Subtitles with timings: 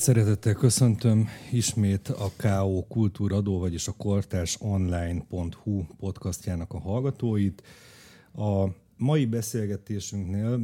[0.00, 7.62] Nagy szeretettel köszöntöm ismét a KO Kultúradó, vagyis a kortársonline.hu podcastjának a hallgatóit.
[8.34, 8.66] A
[8.96, 10.60] mai beszélgetésünknél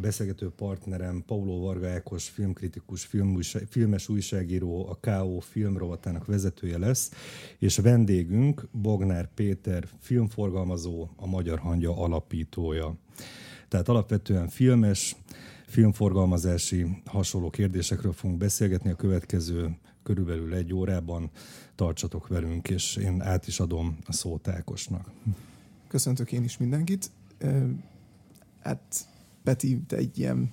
[0.00, 3.08] beszélgető partnerem Paulo Varga Ákos filmkritikus,
[3.68, 7.10] filmes újságíró, a KO filmrovatának vezetője lesz,
[7.58, 12.96] és vendégünk Bognár Péter, filmforgalmazó, a Magyar Hangya alapítója.
[13.68, 15.16] Tehát alapvetően filmes,
[15.76, 21.30] filmforgalmazási hasonló kérdésekről fogunk beszélgetni a következő körülbelül egy órában.
[21.74, 25.10] Tartsatok velünk, és én át is adom a szót Ákosnak.
[25.88, 27.10] Köszöntök én is mindenkit.
[28.62, 29.08] Hát
[29.42, 30.50] Peti, te egy ilyen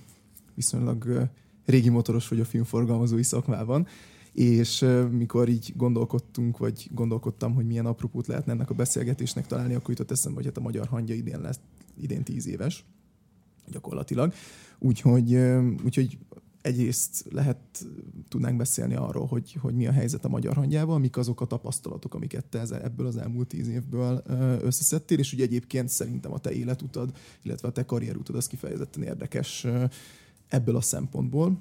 [0.54, 1.28] viszonylag
[1.64, 3.86] régi motoros vagy a filmforgalmazói szakmában,
[4.32, 9.90] és mikor így gondolkodtunk, vagy gondolkodtam, hogy milyen apropót lehetne ennek a beszélgetésnek találni, akkor
[9.90, 11.60] jutott eszembe, hogy hát a Magyar Hangya idén lesz,
[12.00, 12.84] idén tíz éves
[13.70, 14.32] gyakorlatilag.
[14.84, 15.34] Úgyhogy,
[15.84, 16.18] úgyhogy
[16.60, 17.58] egyrészt lehet,
[18.28, 22.14] tudnánk beszélni arról, hogy, hogy mi a helyzet a magyar hangjával, mik azok a tapasztalatok,
[22.14, 24.22] amiket te ebből az elmúlt tíz évből
[24.62, 29.66] összeszedtél, és ugye egyébként szerintem a te életutad, illetve a te karrierutad az kifejezetten érdekes
[30.48, 31.58] ebből a szempontból,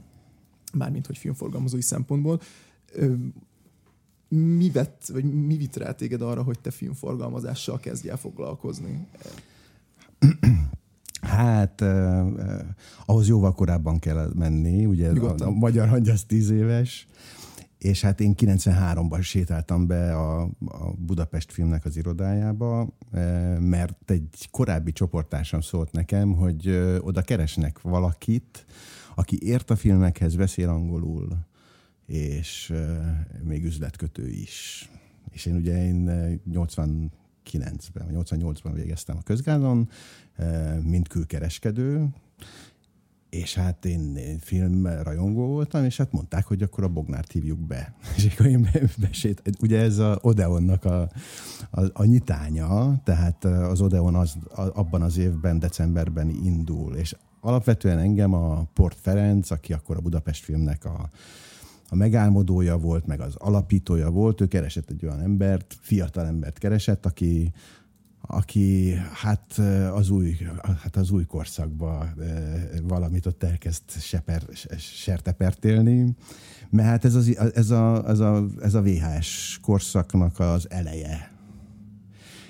[0.73, 2.41] mármint hogy filmforgalmazói szempontból.
[4.27, 9.07] Mi, vett, vagy mi vitt rá téged arra, hogy te filmforgalmazással kezdj el foglalkozni?
[11.23, 12.25] Hát eh,
[13.05, 17.07] ahhoz jóval korábban kell menni, ugye a, a magyar hangya az tíz éves,
[17.83, 22.87] és hát én 93-ban sétáltam be a, a Budapest filmnek az irodájába,
[23.59, 28.65] mert egy korábbi csoportásom szólt nekem, hogy oda keresnek valakit,
[29.15, 31.45] aki ért a filmekhez, beszél angolul,
[32.05, 32.73] és
[33.43, 34.89] még üzletkötő is.
[35.31, 36.09] És én ugye én
[36.51, 37.11] 80
[37.51, 39.89] 89-ben, 88-ban végeztem a közgázon,
[40.35, 42.09] eh, mint külkereskedő,
[43.33, 47.93] és hát én, én filmrajongó voltam, és hát mondták, hogy akkor a Bognár hívjuk be.
[48.17, 51.01] És akkor én besét, ugye ez a Odeonnak a,
[51.71, 58.33] a, a nyitánya, tehát az Odeon az, abban az évben, decemberben indul, és alapvetően engem
[58.33, 61.09] a Port Ferenc, aki akkor a Budapest filmnek a,
[61.89, 67.05] a megálmodója volt, meg az alapítója volt, ő keresett egy olyan embert, fiatal embert keresett,
[67.05, 67.53] aki,
[68.21, 69.57] aki hát
[69.93, 70.37] az új,
[70.81, 72.13] hát az új korszakban
[72.83, 74.43] valamit ott elkezd seper,
[74.77, 76.15] sertepertélni,
[76.69, 81.32] mert hát ez, az, ez, a, ez, a, ez a VHS korszaknak az eleje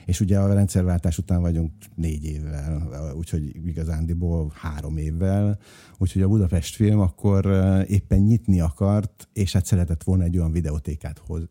[0.05, 5.59] és ugye a rendszerváltás után vagyunk négy évvel, úgyhogy igazándiból három évvel,
[5.97, 7.45] úgyhogy a Budapest film akkor
[7.87, 11.41] éppen nyitni akart, és hát szeretett volna egy olyan videotékát hoz,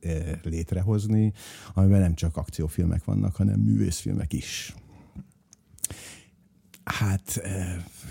[0.42, 1.32] létrehozni,
[1.74, 4.74] amiben nem csak akciófilmek vannak, hanem művészfilmek is.
[6.84, 7.42] Hát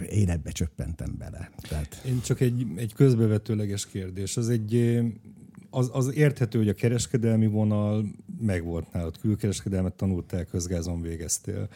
[0.09, 1.51] én ebbe csöppentem bele.
[1.69, 2.01] Tehát...
[2.05, 4.37] Én csak egy, egy közbevetőleges kérdés.
[4.37, 5.01] Az egy
[5.71, 8.05] az, az érthető, hogy a kereskedelmi vonal
[8.39, 11.67] megvolt nálad, külkereskedelmet tanultál, közgázon végeztél.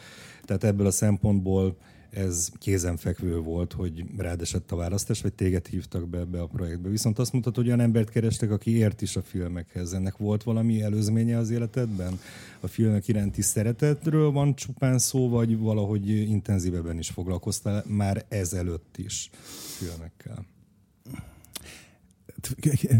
[0.44, 1.76] Tehát ebből a szempontból
[2.10, 6.88] ez kézenfekvő volt, hogy rád esett a választás, vagy téged hívtak be ebbe a projektbe.
[6.88, 9.92] Viszont azt mondtad, hogy olyan embert kerestek, aki ért is a filmekhez.
[9.92, 12.18] Ennek volt valami előzménye az életedben?
[12.60, 19.30] A filmek iránti szeretetről van csupán szó, vagy valahogy intenzívebben is foglalkoztál már ezelőtt is
[19.78, 20.55] filmekkel?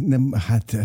[0.01, 0.77] Nem, hát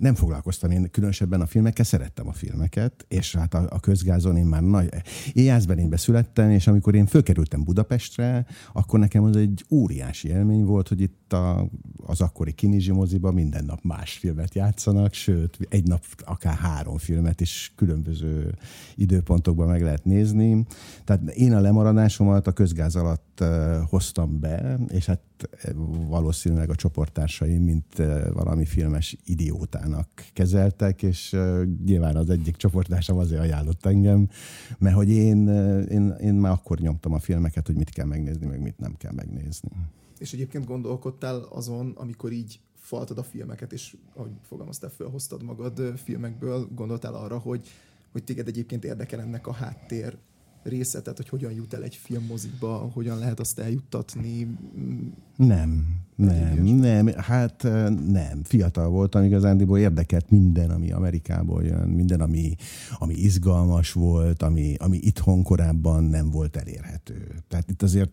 [0.00, 4.46] nem foglalkoztam én különösebben a filmekkel, szerettem a filmeket, és hát a, a közgázon én
[4.46, 4.88] már nagy...
[5.32, 10.88] Én Jászberénybe születtem, és amikor én fölkerültem Budapestre, akkor nekem az egy óriási élmény volt,
[10.88, 11.68] hogy itt a,
[12.06, 17.40] az akkori Kinizsi moziba minden nap más filmet játszanak, sőt, egy nap akár három filmet
[17.40, 18.54] is különböző
[18.94, 20.66] időpontokban meg lehet nézni.
[21.04, 25.20] Tehát én a lemaradásomat a közgáz alatt uh, hoztam be, és hát
[26.08, 27.97] valószínűleg a csoporttársaim, mint
[28.32, 31.36] valami filmes idiótának kezeltek, és
[31.84, 34.28] nyilván az egyik csoporttársam azért ajánlott engem,
[34.78, 35.48] mert hogy én,
[35.88, 39.12] én, én már akkor nyomtam a filmeket, hogy mit kell megnézni, meg mit nem kell
[39.12, 39.70] megnézni.
[40.18, 46.68] És egyébként gondolkodtál azon, amikor így faltad a filmeket, és ahogy fogalmaztál, felhoztad magad filmekből,
[46.74, 47.68] gondoltál arra, hogy,
[48.12, 50.18] hogy téged egyébként érdekel ennek a háttér
[50.68, 54.56] része, tehát hogy hogyan jut el egy film mozikba, hogyan lehet azt eljuttatni?
[55.36, 57.62] Nem, nem, nem, hát
[58.06, 58.42] nem.
[58.42, 62.54] Fiatal voltam, igazándiból érdekelt minden, ami Amerikából jön, minden, ami,
[62.98, 67.42] ami izgalmas volt, ami, ami itthon korábban nem volt elérhető.
[67.48, 68.12] Tehát itt azért,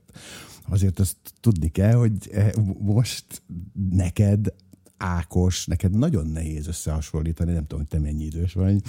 [0.70, 3.26] azért azt tudni kell, hogy e, most
[3.90, 4.54] neked
[4.98, 8.82] Ákos, neked nagyon nehéz összehasonlítani, nem tudom, hogy te mennyi idős vagy,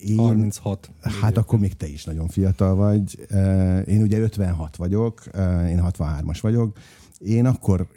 [0.00, 0.90] én, 36.
[1.20, 3.26] Hát akkor még te is nagyon fiatal vagy.
[3.86, 5.24] Én ugye 56 vagyok,
[5.68, 6.78] én 63-as vagyok.
[7.18, 7.88] Én akkor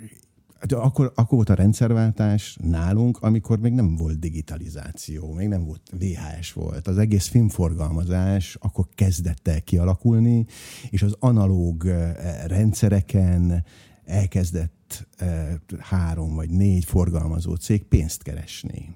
[0.70, 6.54] akkor, akkor volt a rendszerváltás nálunk, amikor még nem volt digitalizáció, még nem volt VHS
[6.54, 6.88] volt.
[6.88, 10.46] Az egész filmforgalmazás akkor kezdett el kialakulni,
[10.90, 11.84] és az analóg
[12.48, 13.64] rendszereken
[14.06, 15.08] elkezdett
[15.80, 18.96] három vagy négy forgalmazó cég pénzt keresni.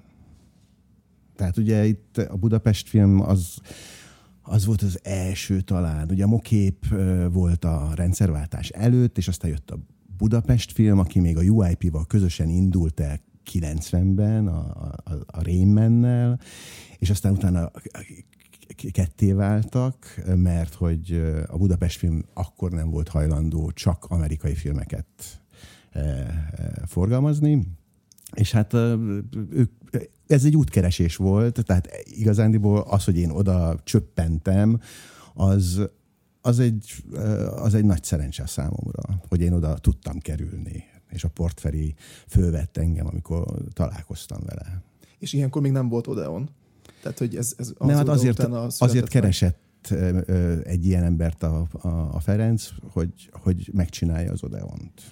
[1.40, 3.58] Tehát ugye itt a Budapest film az,
[4.42, 6.10] az volt az első talán.
[6.10, 6.86] Ugye a Mokép
[7.32, 9.78] volt a rendszerváltás előtt, és aztán jött a
[10.16, 13.20] Budapest film, aki még a UIP-val közösen indult el
[13.52, 16.40] 90-ben a, a, a Raymannel,
[16.98, 17.70] és aztán utána
[18.92, 25.06] ketté váltak, mert hogy a Budapest film akkor nem volt hajlandó csak amerikai filmeket
[26.86, 27.66] forgalmazni,
[28.34, 28.72] és hát
[29.50, 29.70] ők,
[30.30, 34.80] ez egy útkeresés volt, tehát igazándiból az, hogy én oda csöppentem,
[35.34, 35.80] az,
[36.40, 36.94] az egy,
[37.56, 41.94] az egy nagy szerencse számomra, hogy én oda tudtam kerülni, és a portfeli
[42.28, 44.82] fölvett engem, amikor találkoztam vele.
[45.18, 46.50] És ilyenkor még nem volt Odeon?
[47.02, 48.38] Tehát, hogy ez, ez az nem, hát azért,
[48.78, 49.94] azért keresett
[50.62, 55.02] egy ilyen embert a, a, a Ferenc, hogy, hogy megcsinálja az Odeont.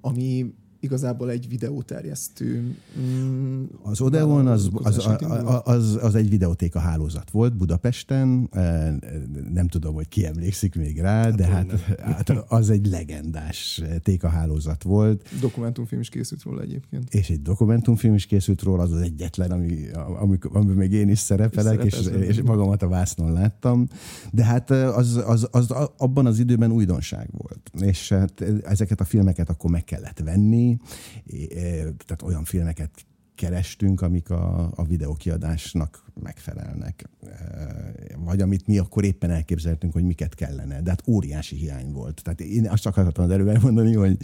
[0.00, 2.76] Ami igazából egy videóterjesztő.
[2.98, 8.94] Mm, az Odeon az, az, az, az, az egy videótéka hálózat volt Budapesten, e,
[9.52, 11.80] nem tudom, hogy ki emlékszik még rá, hát de hát,
[12.16, 15.28] hát az egy legendás téka hálózat volt.
[15.40, 17.14] Dokumentumfilm is készült róla egyébként.
[17.14, 19.88] És egy dokumentumfilm is készült róla, az az egyetlen, ami,
[20.20, 23.88] ami, amiben még én is szerepelek, és, és, és magamat a vásznon láttam.
[24.32, 27.70] De hát az, az, az, az abban az időben újdonság volt.
[27.80, 30.71] És hát ezeket a filmeket akkor meg kellett venni,
[32.04, 32.90] tehát olyan filmeket
[33.34, 37.08] kerestünk, amik a, a videókiadásnak megfelelnek.
[38.24, 40.80] Vagy amit mi akkor éppen elképzeltünk, hogy miket kellene.
[40.82, 42.22] De hát óriási hiány volt.
[42.22, 44.16] Tehát én azt akartam az előbb elmondani, hogy,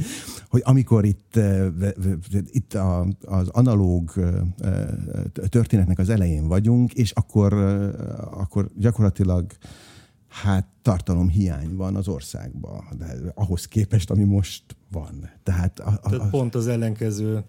[0.49, 1.39] hogy amikor itt,
[2.51, 4.13] itt a, az analóg
[5.49, 7.53] történetnek az elején vagyunk, és akkor,
[8.31, 9.47] akkor gyakorlatilag
[10.43, 15.31] hát tartalom hiány van az országban, de ahhoz képest, ami most van.
[15.43, 17.45] Tehát, a, a, Tehát pont az ellenkező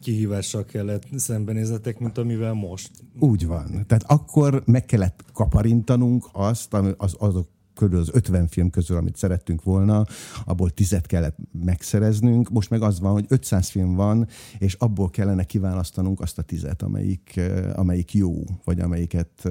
[0.00, 2.90] kihívással kellett szembenézetek, mint amivel most.
[3.18, 3.66] Úgy van.
[3.86, 9.62] Tehát akkor meg kellett kaparintanunk azt, az, azok körül az 50 film közül, amit szerettünk
[9.62, 10.04] volna,
[10.44, 12.50] abból tizet kellett megszereznünk.
[12.50, 14.26] Most meg az van, hogy 500 film van,
[14.58, 17.40] és abból kellene kiválasztanunk azt a tizet, amelyik,
[17.74, 19.48] amelyik jó, vagy amelyiket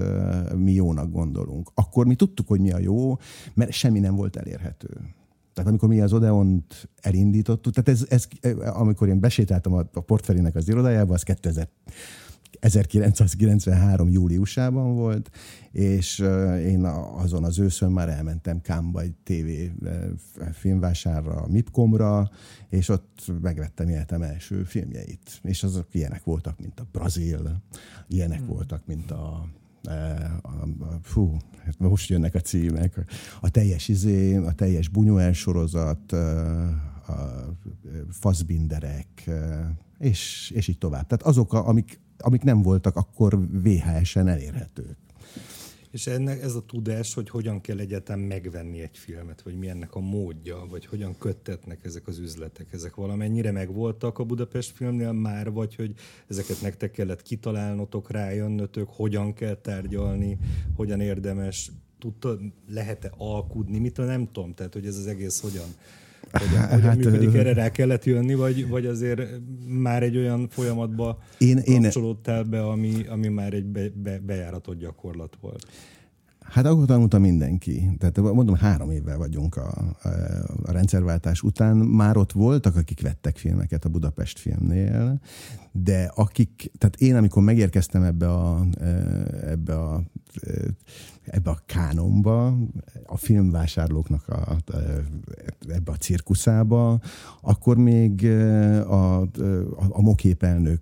[0.55, 1.71] mi jónak gondolunk.
[1.73, 3.17] Akkor mi tudtuk, hogy mi a jó,
[3.53, 4.89] mert semmi nem volt elérhető.
[5.53, 8.27] Tehát amikor mi az Odeont elindítottuk, tehát ez, ez
[8.73, 11.67] amikor én besétáltam a, a portfelinek az irodájába, az 2000
[12.65, 14.09] 1993.
[14.09, 15.29] júliusában volt,
[15.71, 16.19] és
[16.65, 16.83] én
[17.15, 19.49] azon az őszön már elmentem Kámba egy TV
[20.53, 22.29] filmvásárra, a Mipkomra,
[22.69, 25.39] és ott megvettem életem első filmjeit.
[25.41, 27.61] És azok ilyenek voltak, mint a Brazil,
[28.07, 28.47] ilyenek hmm.
[28.47, 29.47] voltak, mint a
[30.41, 33.05] a, a, fú, hát most jönnek a címek,
[33.41, 36.11] a teljes izé, a teljes Buñuel sorozat,
[37.07, 37.55] a
[38.09, 39.29] faszbinderek,
[39.97, 41.07] és, és így tovább.
[41.07, 44.97] Tehát azok, amik, amik nem voltak akkor VHS-en elérhetők.
[45.95, 49.95] És ennek ez a tudás, hogy hogyan kell egyáltalán megvenni egy filmet, vagy mi ennek
[49.95, 55.51] a módja, vagy hogyan köttetnek ezek az üzletek, ezek valamennyire megvoltak a Budapest filmnél már,
[55.51, 55.93] vagy hogy
[56.27, 60.37] ezeket nektek kellett kitalálnotok, rájönnötök, hogyan kell tárgyalni,
[60.75, 62.37] hogyan érdemes, tudta,
[62.69, 65.67] lehet-e alkudni, mit nem tudom, tehát hogy ez az egész hogyan
[66.39, 69.21] hogyan, hogyan hát, működik, erre rá kellett jönni, vagy, vagy azért
[69.67, 75.37] már egy olyan folyamatba én, kapcsolódtál be, ami, ami már egy be, be, bejáratott gyakorlat
[75.41, 75.65] volt?
[76.39, 77.89] Hát akkor tanulta mindenki.
[77.97, 79.97] Tehát mondom, három évvel vagyunk a,
[80.63, 81.77] a rendszerváltás után.
[81.77, 85.19] Már ott voltak, akik vettek filmeket a Budapest filmnél,
[85.71, 88.65] de akik, tehát én amikor megérkeztem ebbe a,
[89.45, 90.03] ebbe a
[91.25, 92.57] ebbe a kánonba,
[93.05, 94.57] a filmvásárlóknak a,
[95.69, 96.99] ebbe a cirkuszába,
[97.41, 99.27] akkor még a, a,
[99.89, 100.81] a Mokép elnök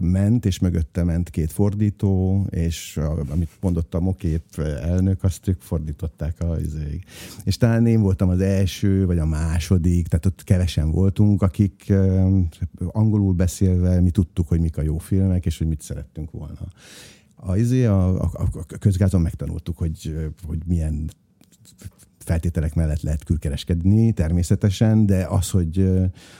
[0.00, 4.44] ment, és mögötte ment két fordító, és a, amit mondott a Mokép
[4.82, 7.04] elnök, azt ők fordították a izéig.
[7.44, 11.92] És talán én voltam az első, vagy a második, tehát ott kevesen voltunk, akik
[12.86, 16.68] angolul beszélve mi tudtuk, hogy mik a jó filmek, és hogy mit szerettünk volna
[17.44, 21.10] a, izé, a, a, a közgázon megtanultuk, hogy, hogy milyen
[22.18, 25.78] feltételek mellett lehet külkereskedni természetesen, de az, hogy,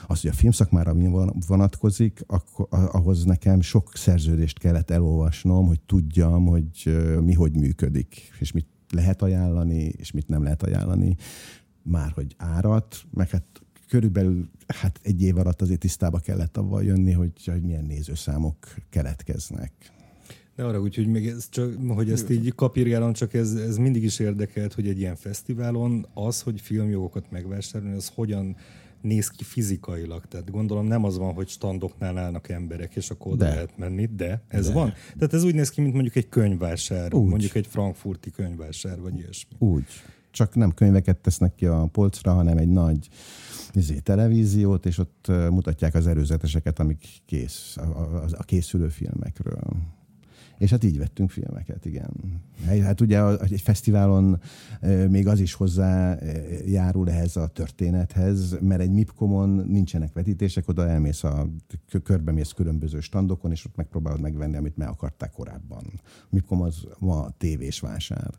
[0.07, 1.09] az, hogy a filmszakmára mi
[1.47, 8.51] vonatkozik, akkor, ahhoz nekem sok szerződést kellett elolvasnom, hogy tudjam, hogy mi hogy működik, és
[8.51, 11.15] mit lehet ajánlani, és mit nem lehet ajánlani.
[11.81, 13.43] Már hogy árat, meg hát
[13.87, 18.57] körülbelül hát egy év alatt azért tisztába kellett avval jönni, hogy, hogy milyen nézőszámok
[18.89, 19.71] keletkeznek.
[20.55, 24.03] De arra úgy, hogy még ez csak, hogy ezt így kapirgálom, csak ez, ez mindig
[24.03, 28.55] is érdekelt, hogy egy ilyen fesztiválon az, hogy filmjogokat megvásárolni, az hogyan
[29.01, 30.25] néz ki fizikailag.
[30.25, 33.49] Tehát gondolom nem az van, hogy standoknál állnak emberek, és akkor oda de.
[33.49, 34.73] lehet menni, de ez de.
[34.73, 34.93] van.
[35.13, 37.29] Tehát ez úgy néz ki, mint mondjuk egy könyvvásár, úgy.
[37.29, 39.55] mondjuk egy frankfurti könyvvásár, vagy ilyesmi.
[39.59, 39.85] Úgy.
[40.31, 43.09] Csak nem könyveket tesznek ki a polcra, hanem egy nagy
[43.73, 49.61] izé, televíziót, és ott mutatják az erőzeteseket, amik kész, a, a, a készülő filmekről.
[50.63, 52.41] És hát így vettünk filmeket, igen.
[52.65, 54.41] Hát ugye egy fesztiválon
[55.09, 56.17] még az is hozzá
[56.65, 61.49] járul ehhez a történethez, mert egy MIPCOM-on nincsenek vetítések, oda elmész a
[62.03, 66.01] körbemész különböző standokon, és ott megpróbálod megvenni, amit meg akarták korábban.
[66.29, 68.29] MIPCOM az ma tévés vásár.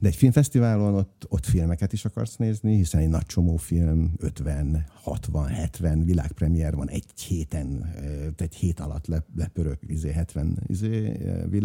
[0.00, 4.84] De egy filmfesztiválon ott, ott filmeket is akarsz nézni, hiszen egy nagy csomó film, 50,
[5.02, 7.94] 60, 70 világpremiér van egy héten,
[8.36, 9.06] egy hét alatt
[9.36, 11.16] lepörök, izé, 70 izé,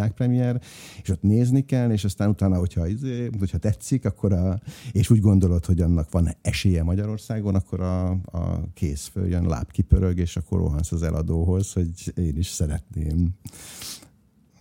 [0.04, 0.60] világpremiér,
[1.02, 5.20] és ott nézni kell, és aztán utána, hogyha, izé, hogyha tetszik, akkor a, és úgy
[5.20, 10.60] gondolod, hogy annak van esélye Magyarországon, akkor a, a kész följön, láb kipörög, és akkor
[10.60, 13.30] rohansz az eladóhoz, hogy én is szeretném.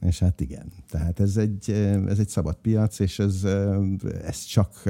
[0.00, 1.70] És hát igen, tehát ez egy,
[2.06, 3.44] ez egy szabad piac, és ez,
[4.24, 4.82] ez csak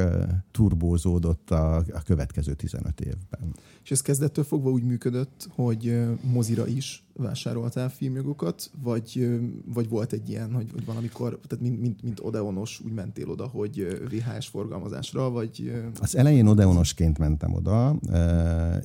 [0.51, 3.55] turbózódott a, a következő 15 évben.
[3.83, 9.41] És ez kezdettől fogva úgy működött, hogy mozira is vásároltál filmjogokat, vagy,
[9.75, 13.47] vagy volt egy ilyen, hogy, hogy valamikor, tehát mint, mint, mint Odeonos úgy mentél oda,
[13.47, 15.73] hogy VHS forgalmazásra, vagy...
[16.01, 17.99] Az elején Odeonosként mentem oda,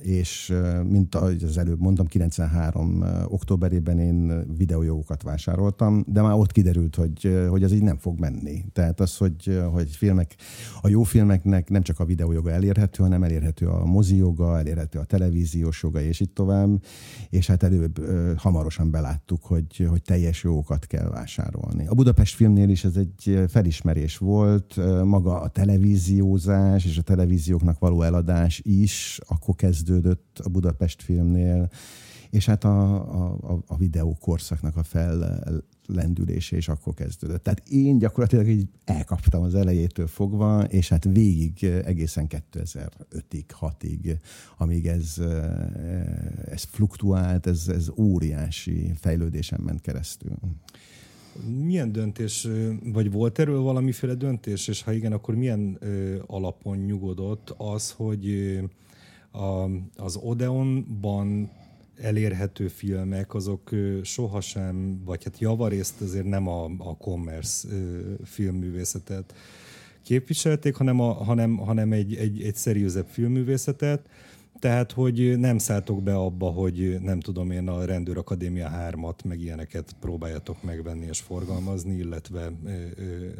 [0.02, 7.07] és mint az előbb mondtam, 93 októberében én videójogokat vásároltam, de már ott kiderült, hogy,
[7.48, 8.64] hogy ez így nem fog menni.
[8.72, 10.34] Tehát az, hogy, hogy filmek,
[10.80, 15.04] a jó filmeknek nem csak a videójoga elérhető, hanem elérhető a mozi joga, elérhető a
[15.04, 16.82] televíziós joga, és itt tovább.
[17.30, 18.00] És hát előbb
[18.36, 21.86] hamarosan beláttuk, hogy, hogy teljes jókat kell vásárolni.
[21.86, 28.02] A Budapest filmnél is ez egy felismerés volt, maga a televíziózás és a televízióknak való
[28.02, 31.70] eladás is akkor kezdődött a Budapest filmnél,
[32.30, 32.94] és hát a,
[33.52, 34.82] a, a videó korszaknak a
[35.88, 37.42] fellendülése is akkor kezdődött.
[37.42, 44.16] Tehát én gyakorlatilag így elkaptam az elejétől fogva, és hát végig egészen 2005-ig, 6-ig,
[44.56, 45.16] amíg ez,
[46.44, 50.32] ez fluktuált, ez, ez óriási fejlődésen ment keresztül.
[51.62, 52.48] Milyen döntés,
[52.84, 58.58] vagy volt erről valamiféle döntés, és ha igen, akkor milyen ö, alapon nyugodott az, hogy
[59.30, 61.50] a, az Odeonban
[62.00, 63.70] elérhető filmek, azok
[64.02, 67.68] sohasem, vagy hát javarészt azért nem a, a commerce
[68.24, 69.34] filmművészetet
[70.02, 74.08] képviselték, hanem, a, hanem, hanem egy, egy, egy szeriőzebb filmművészetet,
[74.58, 79.96] tehát, hogy nem szálltok be abba, hogy nem tudom én a Rendőrakadémia 3-at, meg ilyeneket
[80.00, 82.52] próbáljatok megvenni és forgalmazni, illetve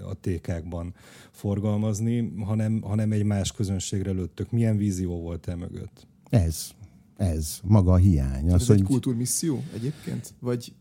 [0.09, 0.95] a TK-kban
[1.31, 4.51] forgalmazni, hanem, hanem egy más közönségre lőttök.
[4.51, 6.07] Milyen vízió volt e mögött?
[6.31, 6.71] Ez
[7.19, 8.51] ez, maga a hiány.
[8.53, 8.77] Az, ez hogy...
[8.77, 10.35] egy kultúrmisszió egyébként?
[10.41, 10.73] Vagy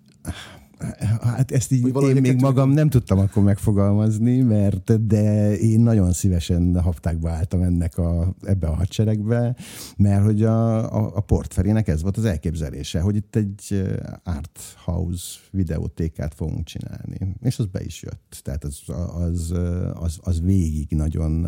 [1.22, 6.82] Hát ezt így én még magam nem tudtam akkor megfogalmazni, mert de én nagyon szívesen
[6.82, 9.56] haftákba álltam ennek a, ebbe a hadseregbe,
[9.98, 13.84] mert hogy a, a, a portfelének ez volt az elképzelése, hogy itt egy
[14.24, 17.36] art house videótékát fogunk csinálni.
[17.42, 18.40] És az be is jött.
[18.44, 18.82] Tehát az,
[19.16, 19.54] az,
[19.94, 21.48] az, az végig nagyon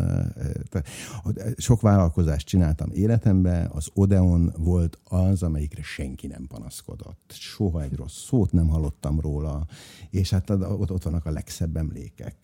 [1.56, 7.32] sok vállalkozást csináltam életemben, az Odeon volt az, amelyikre senki nem panaszkodott.
[7.32, 9.66] Soha egy rossz szót nem hallottam róla,
[10.10, 12.36] és hát ott, ott vannak a legszebb emlékek.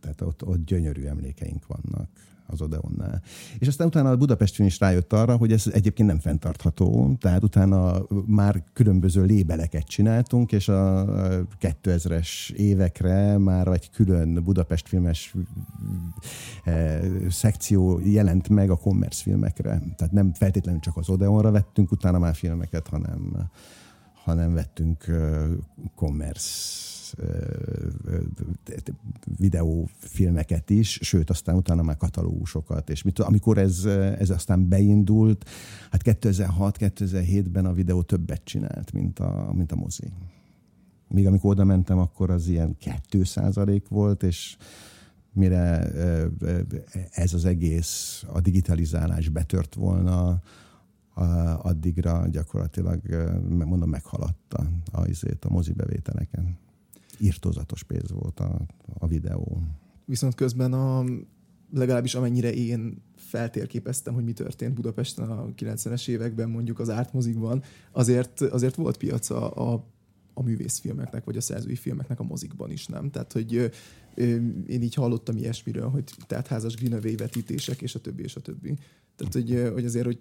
[0.00, 2.08] Tehát ott, ott gyönyörű emlékeink vannak
[2.52, 3.22] az Odeonnál.
[3.58, 8.02] És aztán utána a Budapestön is rájött arra, hogy ez egyébként nem fenntartható, tehát utána
[8.26, 11.04] már különböző lébeleket csináltunk, és a
[11.60, 15.34] 2000-es évekre már egy külön Budapest filmes
[16.64, 19.82] e, szekció jelent meg a commerce filmekre.
[19.96, 23.50] Tehát nem feltétlenül csak az Odeonra vettünk utána már filmeket, hanem
[24.24, 25.04] hanem vettünk
[25.94, 26.90] commerce
[29.36, 32.90] videófilmeket is, sőt, aztán utána már katalógusokat.
[32.90, 33.84] És mit, amikor ez,
[34.18, 35.48] ez aztán beindult,
[35.90, 40.12] hát 2006-2007-ben a videó többet csinált, mint a, mint a mozi.
[41.08, 43.22] Míg amikor oda mentem, akkor az ilyen 2
[43.88, 44.56] volt, és
[45.32, 45.90] mire
[47.10, 50.42] ez az egész, a digitalizálás betört volna,
[51.58, 53.00] addigra gyakorlatilag,
[53.48, 56.58] mondom, meghaladta a, izét, a mozi bevételeken.
[57.18, 58.60] Írtózatos pénz volt a,
[58.98, 59.62] a videó.
[60.04, 61.04] Viszont közben a,
[61.72, 68.40] legalábbis amennyire én feltérképeztem, hogy mi történt Budapesten a 90-es években, mondjuk az ártmozikban, azért,
[68.40, 69.84] azért volt piaca a,
[70.34, 73.10] a művészfilmeknek, vagy a szerzői filmeknek a mozikban is, nem?
[73.10, 73.70] Tehát, hogy
[74.66, 78.74] én így hallottam ilyesmiről, hogy tehát házas Greenaway vetítések, és a többi, és a többi.
[79.16, 80.18] Tehát, hogy, hogy azért, hogy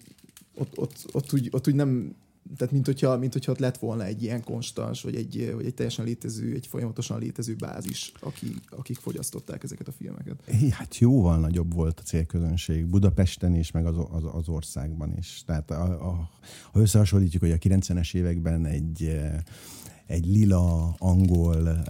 [0.55, 2.15] ott, ott, ott, úgy, ott úgy nem
[2.57, 5.73] tehát mint hogyha, mint hogyha ott lett volna egy ilyen konstans, vagy egy, vagy egy
[5.73, 10.43] teljesen létező, egy folyamatosan létező bázis, aki, akik fogyasztották ezeket a filmeket.
[10.71, 15.43] Hát jóval nagyobb volt a célközönség Budapesten is, meg az, az, az országban is.
[15.45, 16.29] Tehát a, a,
[16.71, 19.19] ha összehasonlítjuk, hogy a 90-es években egy,
[20.05, 21.83] egy lila, angol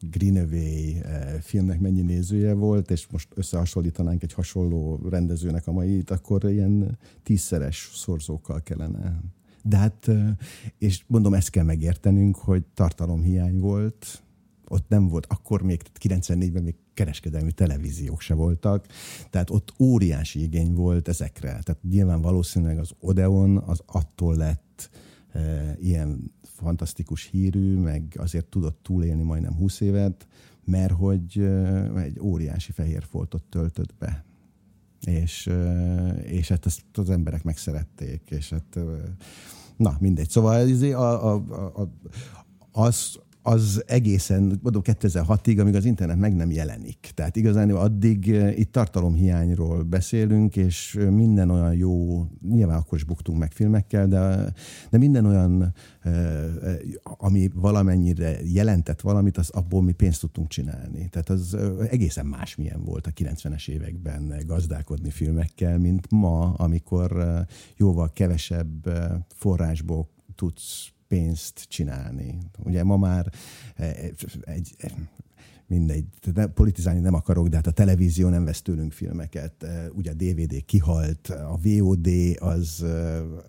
[0.00, 0.94] Greenaway
[1.40, 7.90] filmnek mennyi nézője volt, és most összehasonlítanánk egy hasonló rendezőnek a mait, akkor ilyen tízszeres
[7.94, 9.20] szorzókkal kellene.
[9.62, 10.10] De hát,
[10.78, 14.22] és mondom, ezt kell megértenünk, hogy tartalomhiány volt,
[14.68, 18.86] ott nem volt, akkor még 94-ben még kereskedelmi televíziók se voltak,
[19.30, 21.48] tehát ott óriási igény volt ezekre.
[21.48, 24.90] Tehát nyilván valószínűleg az Odeon az attól lett
[25.32, 30.26] e, ilyen fantasztikus hírű, meg azért tudott túlélni majdnem 20 évet,
[30.64, 31.38] mert hogy
[31.96, 34.24] egy óriási fehér foltot töltött be.
[35.06, 35.50] És,
[36.22, 38.78] és hát ezt az emberek megszerették, és hát
[39.80, 40.30] Na, mindegy.
[40.30, 41.42] Szóval ez, a, a,
[41.74, 41.90] a,
[42.72, 47.10] az, az egészen, mondom 2006-ig, amíg az internet meg nem jelenik.
[47.14, 53.38] Tehát igazán addig eh, itt tartalomhiányról beszélünk, és minden olyan jó, nyilván akkor is buktunk
[53.38, 54.52] meg filmekkel, de,
[54.90, 56.12] de minden olyan, eh,
[57.02, 61.08] ami valamennyire jelentett valamit, az abból mi pénzt tudtunk csinálni.
[61.08, 67.24] Tehát az eh, egészen másmilyen volt a 90-es években gazdálkodni filmekkel, mint ma, amikor
[67.76, 68.88] jóval kevesebb
[69.34, 72.38] forrásból tudsz pénzt csinálni.
[72.64, 73.32] Ugye ma már
[73.76, 74.74] eh, egy,
[75.70, 79.66] mindegy, ne, politizálni nem akarok, de hát a televízió nem vesz tőlünk filmeket.
[79.92, 82.84] Ugye a DVD kihalt, a VOD az,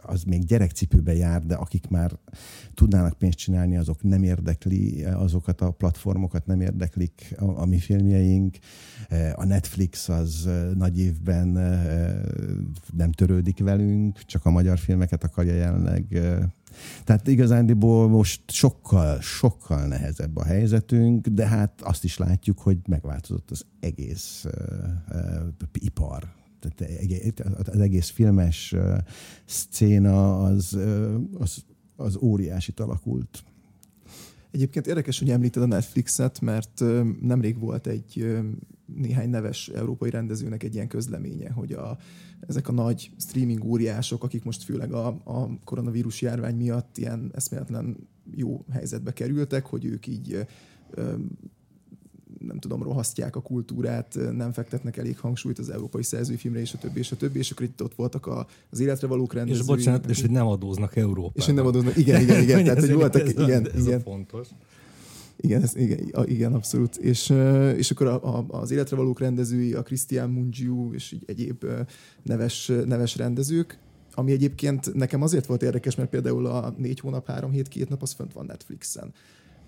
[0.01, 2.11] az még gyerekcipőbe jár, de akik már
[2.73, 8.57] tudnának pénzt csinálni, azok nem érdekli, azokat a platformokat nem érdeklik a, a mi filmjeink.
[9.33, 11.47] A Netflix az nagy évben
[12.93, 16.21] nem törődik velünk, csak a magyar filmeket akarja jelenleg
[17.03, 23.51] tehát igazándiból most sokkal, sokkal nehezebb a helyzetünk, de hát azt is látjuk, hogy megváltozott
[23.51, 24.53] az egész uh,
[25.09, 26.33] uh, ipar.
[26.59, 28.97] Tehát az egész filmes uh,
[29.45, 31.63] szcéna az, uh, az,
[31.95, 33.43] az óriási alakult.
[34.51, 36.83] Egyébként érdekes, hogy említed a Netflixet, mert
[37.21, 38.41] nemrég volt egy
[38.95, 41.97] néhány neves európai rendezőnek egy ilyen közleménye, hogy a,
[42.47, 47.97] ezek a nagy streaming óriások, akik most főleg a, a koronavírus járvány miatt ilyen eszméletlen
[48.35, 50.45] jó helyzetbe kerültek, hogy ők így
[52.39, 56.99] nem tudom, rohasztják a kultúrát, nem fektetnek elég hangsúlyt az európai szerzőfilmre, és a többi,
[56.99, 59.61] és a többi, és akkor itt ott voltak a, az életre valók rendezői.
[59.61, 61.33] És bocsánat, és hogy nem adóznak Európában.
[61.35, 62.63] És hogy nem adóznak, igen, igen, igen.
[62.63, 63.99] tehát, hogy voltak, ez igen, ez igen.
[63.99, 64.47] Fontos.
[65.41, 66.95] Igen, ez, igen, igen, abszolút.
[66.95, 67.33] És,
[67.77, 71.65] és akkor a, a, az életre valók rendezői, a Christian Mungiu és így egyéb
[72.23, 73.79] neves, neves rendezők,
[74.13, 78.01] ami egyébként nekem azért volt érdekes, mert például a négy hónap, három hét, két nap
[78.01, 79.13] az fönt van Netflixen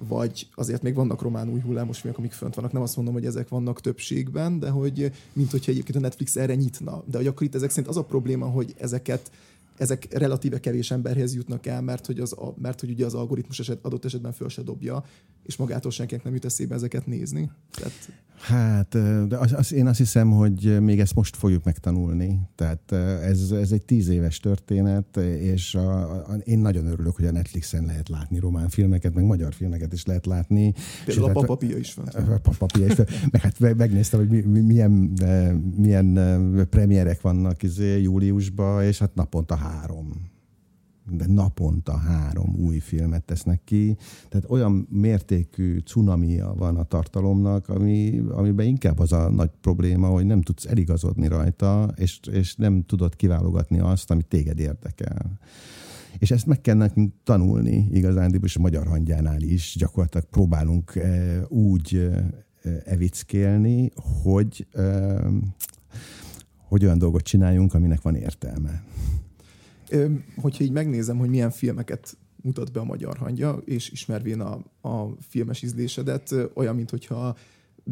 [0.08, 2.72] vagy azért még vannak román új hullámos filmek, amik fönt vannak.
[2.72, 6.56] Nem azt mondom, hogy ezek vannak többségben, de hogy mint hogyha egyébként a Netflix erre
[6.56, 7.04] nyitna.
[7.06, 9.32] De hogy akkor itt ezek szerint az a probléma, hogy ezeket
[9.78, 13.80] ezek relatíve kevés emberhez jutnak el, mert hogy, az, mert hogy ugye az algoritmus eset,
[13.82, 15.04] adott esetben föl se dobja,
[15.44, 17.52] és magától senkinek nem jut eszébe ezeket nézni.
[17.72, 17.94] Tehát...
[18.44, 22.40] Hát, de az, az, én azt hiszem, hogy még ezt most fogjuk megtanulni.
[22.56, 27.32] Tehát ez, ez egy tíz éves történet, és a, a, én nagyon örülök, hogy a
[27.32, 30.74] Netflixen lehet látni román filmeket, meg magyar filmeket is lehet látni.
[31.06, 32.08] Például a papapia is van.
[32.08, 33.06] A papapia is van.
[33.32, 34.92] meg hát megnéztem, hogy mi, mi, milyen,
[35.76, 36.20] milyen
[36.70, 40.32] premierek vannak izé, júliusban, és hát naponta három
[41.12, 43.98] de naponta három új filmet tesznek ki.
[44.30, 50.26] Tehát olyan mértékű cunamia van a tartalomnak, ami, amiben inkább az a nagy probléma, hogy
[50.26, 55.40] nem tudsz eligazodni rajta, és, és nem tudod kiválogatni azt, amit téged érdekel.
[56.18, 61.42] És ezt meg kell nekünk tanulni igazán, és a magyar hangyánál is gyakorlatilag próbálunk e,
[61.48, 63.92] úgy e, evickélni,
[64.24, 65.18] hogy, e,
[66.68, 68.84] hogy olyan dolgot csináljunk, aminek van értelme
[70.36, 75.16] hogyha így megnézem, hogy milyen filmeket mutat be a magyar hangja, és ismervén a, a
[75.30, 77.36] filmes ízlésedet, olyan, mintha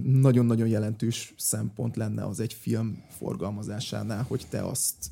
[0.03, 5.11] nagyon-nagyon jelentős szempont lenne az egy film forgalmazásánál, hogy te azt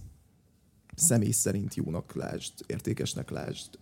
[0.96, 3.80] személy szerint jónak lásd, értékesnek lásd,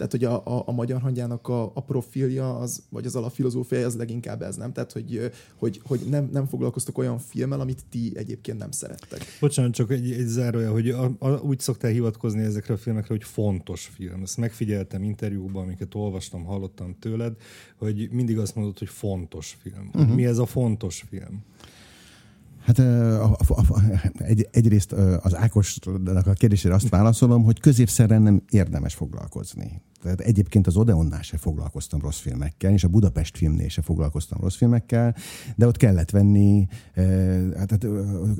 [0.00, 3.96] Tehát, hogy a, a, a magyar hangyának a, a profilja, az, vagy az alapfilozófiája, az
[3.96, 4.72] leginkább ez, nem?
[4.72, 9.24] Tehát, hogy, hogy, hogy nem, nem foglalkoztok olyan filmmel, amit ti egyébként nem szerettek.
[9.40, 13.24] Bocsánat, csak egy, egy zárója, hogy a, a, úgy szoktál hivatkozni ezekre a filmekre, hogy
[13.24, 14.22] fontos film.
[14.22, 17.36] Ezt megfigyeltem interjúkban, amiket olvastam, hallottam tőled,
[17.76, 19.90] hogy mindig azt mondod, hogy fontos film.
[19.94, 20.14] Uh-huh.
[20.14, 21.44] Mi ez a fontos film?
[22.60, 23.82] Hát a, a, a,
[24.18, 29.82] egy, egyrészt az Ákosnak a kérdésére azt válaszolom, hogy középszerren nem érdemes foglalkozni.
[30.02, 34.56] Tehát egyébként az Odeonnál se foglalkoztam rossz filmekkel, és a Budapest filmnél se foglalkoztam rossz
[34.56, 35.14] filmekkel,
[35.56, 36.66] de ott kellett venni,
[37.56, 37.86] hát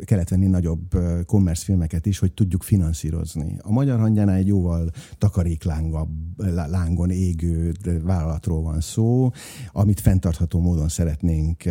[0.05, 0.81] kellett venni nagyobb
[1.27, 3.57] commerce filmeket is, hogy tudjuk finanszírozni.
[3.63, 9.31] A Magyar Hangyánál egy jóval takaréklángon égő vállalatról van szó,
[9.73, 11.65] amit fenntartható módon szeretnénk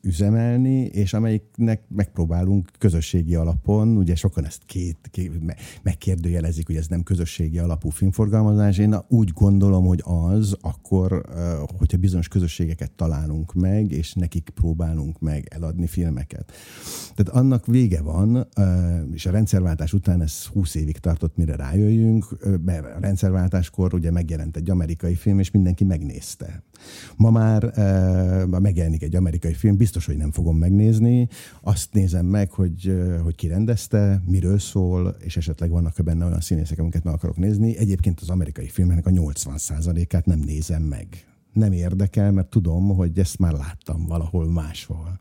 [0.00, 5.32] üzemelni, és amelyiknek megpróbálunk közösségi alapon, ugye sokan ezt két, két
[5.82, 11.22] megkérdőjelezik, hogy ez nem közösségi alapú filmforgalom, alkalmazás, én úgy gondolom, hogy az akkor,
[11.78, 16.52] hogyha bizonyos közösségeket találunk meg, és nekik próbálunk meg eladni filmeket.
[17.14, 18.48] Tehát annak vége van,
[19.12, 22.26] és a rendszerváltás után ez 20 évig tartott, mire rájöjjünk,
[22.64, 26.62] mert a rendszerváltáskor ugye megjelent egy amerikai film, és mindenki megnézte.
[27.16, 31.28] Ma már e, megjelenik egy amerikai film, biztos, hogy nem fogom megnézni.
[31.60, 36.78] Azt nézem meg, hogy, hogy ki rendezte, miről szól, és esetleg vannak-e benne olyan színészek,
[36.78, 37.76] amiket meg akarok nézni.
[37.76, 41.06] Egyébként az amerikai filmeknek a 80%-át nem nézem meg
[41.52, 45.20] nem érdekel, mert tudom, hogy ezt már láttam valahol máshol.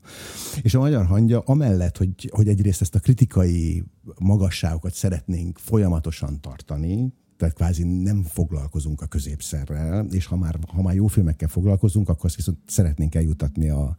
[0.61, 3.83] És a magyar hangja amellett, hogy, hogy egyrészt ezt a kritikai
[4.19, 10.95] magasságokat szeretnénk folyamatosan tartani, tehát kvázi nem foglalkozunk a középszerrel, és ha már, ha már
[10.95, 13.95] jó filmekkel foglalkozunk, akkor azt viszont szeretnénk eljutatni a,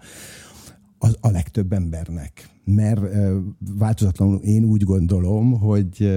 [0.98, 2.48] a, a legtöbb embernek.
[2.64, 3.00] Mert
[3.58, 6.10] változatlanul én úgy gondolom, hogy,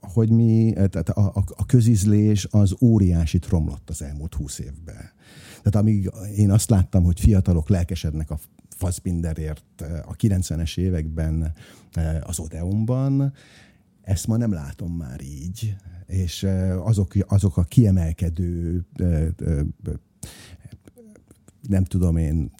[0.00, 5.10] hogy mi, tehát a, a, a közizlés az óriási romlott az elmúlt húsz évben.
[5.62, 11.52] Tehát amíg én azt láttam, hogy fiatalok lelkesednek a Fassbinderért a 90-es években
[12.22, 13.32] az Odeonban,
[14.02, 15.76] ezt ma nem látom már így
[16.12, 16.46] és
[16.82, 18.84] azok, azok a kiemelkedő
[21.68, 22.50] nem tudom én,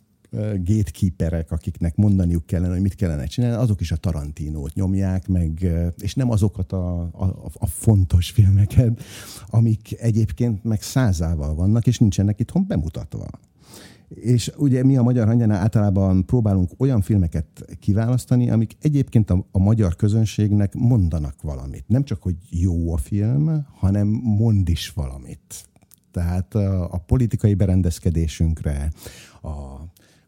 [0.64, 6.14] gatekeeperek, akiknek mondaniuk kellene, hogy mit kellene csinálni, azok is a Tarantinót nyomják, meg, és
[6.14, 9.02] nem azokat a, a, a fontos filmeket,
[9.46, 13.26] amik egyébként meg százával vannak, és nincsenek itthon bemutatva.
[14.14, 17.46] És ugye mi a Magyar Hangyánál általában próbálunk olyan filmeket
[17.80, 21.84] kiválasztani, amik egyébként a, a magyar közönségnek mondanak valamit.
[21.86, 25.70] Nem csak, hogy jó a film, hanem mond is valamit.
[26.10, 28.92] Tehát a, a politikai berendezkedésünkre,
[29.42, 29.80] a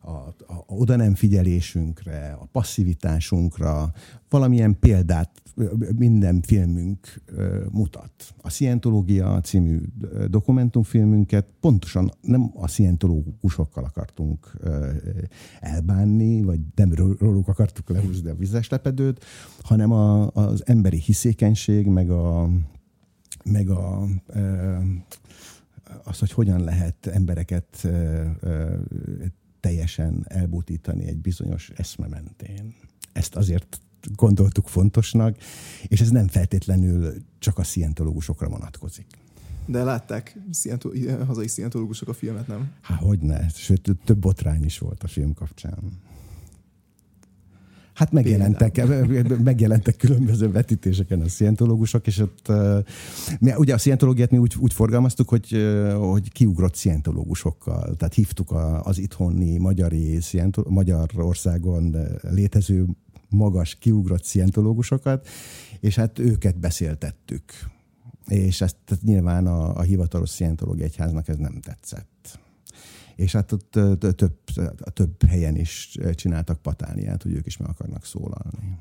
[0.04, 3.92] a, a oda nem figyelésünkre, a passzivitásunkra
[4.28, 5.42] valamilyen példát
[5.96, 7.22] minden filmünk
[7.70, 8.34] mutat.
[8.40, 9.80] A Scientológia című
[10.30, 14.52] dokumentumfilmünket pontosan nem a szientológusokkal akartunk
[15.60, 19.24] elbánni, vagy nem róluk akartuk lehúzni a vizes lepedőt,
[19.62, 22.48] hanem a, az emberi hiszékenység, meg a,
[23.44, 24.06] meg a
[26.04, 27.88] az, hogy hogyan lehet embereket
[29.64, 32.74] teljesen elbutítani egy bizonyos eszme mentén.
[33.12, 33.81] Ezt azért
[34.14, 35.37] gondoltuk fontosnak,
[35.87, 39.07] és ez nem feltétlenül csak a szientológusokra vonatkozik.
[39.66, 40.92] De látták szientó-
[41.27, 42.70] hazai szientológusok a filmet, nem?
[42.81, 43.48] Há, hogy ne.
[43.48, 45.79] Sőt, több botrány is volt a film kapcsán.
[47.94, 48.83] Hát megjelentek,
[49.44, 52.52] megjelentek különböző vetítéseken a szientológusok, és ott
[53.40, 55.57] mi, ugye a szientológiát mi úgy, úgy forgalmaztuk, hogy,
[55.98, 57.96] hogy kiugrott szientológusokkal.
[57.96, 60.18] Tehát hívtuk az itthoni magyari,
[60.68, 62.87] Magyarországon létező
[63.28, 65.28] magas kiugrott szientológusokat,
[65.80, 67.42] és hát őket beszéltettük.
[68.28, 72.38] És ezt nyilván a, a hivatalos szientológia egyháznak ez nem tetszett
[73.16, 73.79] és hát ott
[74.16, 74.38] több,
[74.92, 78.79] több helyen is csináltak patániát, hogy ők is meg akarnak szólalni.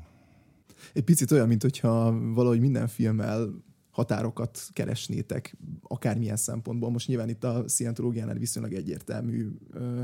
[0.92, 6.90] Egy picit olyan, mint hogyha valahogy minden filmmel határokat keresnétek, akármilyen szempontból.
[6.90, 10.02] Most nyilván itt a szientológiánál viszonylag egyértelmű ö,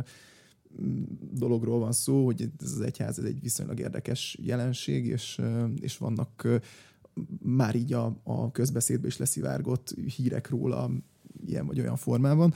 [1.33, 5.41] dologról van szó, hogy ez az egyház ez egy viszonylag érdekes jelenség, és,
[5.81, 6.49] és vannak
[7.43, 10.91] már így a, a közbeszédbe is leszivárgott hírek róla
[11.47, 12.55] ilyen vagy olyan formában.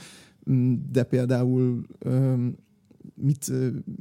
[0.51, 1.85] Mm, de például
[3.15, 3.51] mit,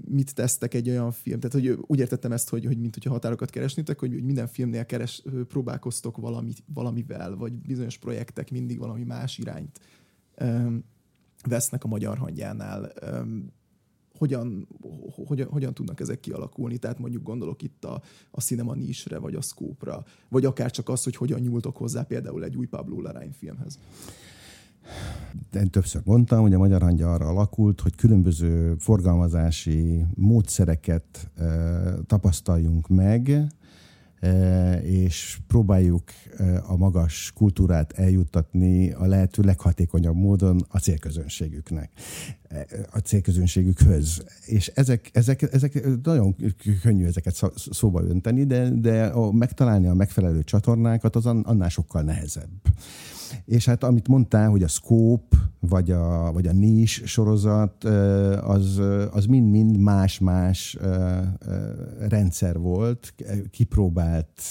[0.08, 1.40] mit tesztek egy olyan film?
[1.40, 4.86] Tehát, hogy úgy értettem ezt, hogy, hogy mint hogyha határokat keresnétek, hogy, hogy minden filmnél
[4.86, 9.80] keres, próbálkoztok valami, valamivel, vagy bizonyos projektek mindig valami más irányt
[11.48, 12.92] vesznek a magyar hangyánál.
[14.18, 14.68] hogyan,
[15.26, 16.78] hogyan, hogyan tudnak ezek kialakulni.
[16.78, 21.04] Tehát mondjuk gondolok itt a, a cinema nisre, vagy a scope vagy akár csak az,
[21.04, 23.78] hogy hogyan nyúltok hozzá például egy új Pablo Larraín filmhez.
[25.54, 31.44] Én többször mondtam, hogy a Magyar Hangya arra alakult, hogy különböző forgalmazási módszereket e,
[32.06, 33.46] tapasztaljunk meg,
[34.20, 36.02] e, és próbáljuk
[36.36, 41.90] e, a magas kultúrát eljuttatni a lehető leghatékonyabb módon a célközönségüknek,
[42.90, 44.24] a célközönségükhöz.
[44.46, 46.36] És ezek, ezek, ezek nagyon
[46.82, 52.50] könnyű ezeket szóba önteni, de, de megtalálni a megfelelő csatornákat az annál sokkal nehezebb.
[53.44, 57.84] És hát amit mondtál, hogy a Scope, vagy a, vagy a Niche sorozat,
[58.42, 60.78] az, az mind-mind más-más
[62.08, 63.14] rendszer volt,
[63.50, 64.42] kipróbált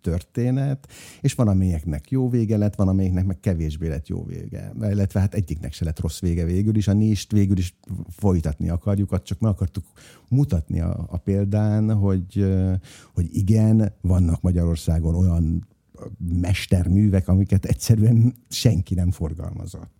[0.00, 0.88] történet,
[1.20, 4.72] és van amelyeknek jó vége lett, van amelyeknek meg kevésbé lett jó vége.
[4.80, 9.22] Illetve hát egyiknek se lett rossz vége végül is, a nést végül is folytatni akarjuk,
[9.22, 9.84] csak meg akartuk
[10.28, 12.46] mutatni a, a példán, hogy,
[13.14, 15.68] hogy igen, vannak Magyarországon olyan
[16.40, 19.90] mesterművek, amiket egyszerűen senki nem forgalmazott.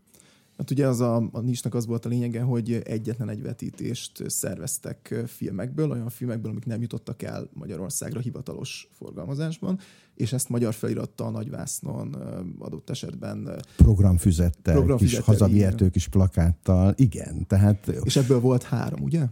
[0.60, 5.14] Hát ugye az a, a nincsnek az volt a lényege, hogy egyetlen egy vetítést szerveztek
[5.26, 9.78] filmekből, olyan filmekből, amik nem jutottak el Magyarországra hivatalos forgalmazásban,
[10.14, 12.14] és ezt magyar felirattal a nagyvásznon
[12.58, 17.46] adott esetben programfüzettel, programfüzettel kis hazavihető kis plakáttal, igen.
[17.46, 19.26] Tehát, és ebből volt három, ugye?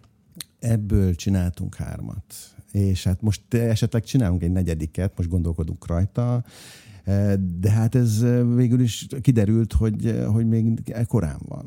[0.59, 2.35] Ebből csináltunk hármat
[2.73, 6.45] és hát most esetleg csinálunk egy negyediket, most gondolkodunk rajta,
[7.05, 11.67] e, de hát ez végül is kiderült, hogy, hogy még korán van.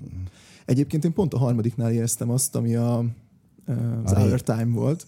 [0.65, 3.05] Egyébként én pont a harmadiknál éreztem azt, ami a,
[3.65, 5.07] e, az a Our Time volt.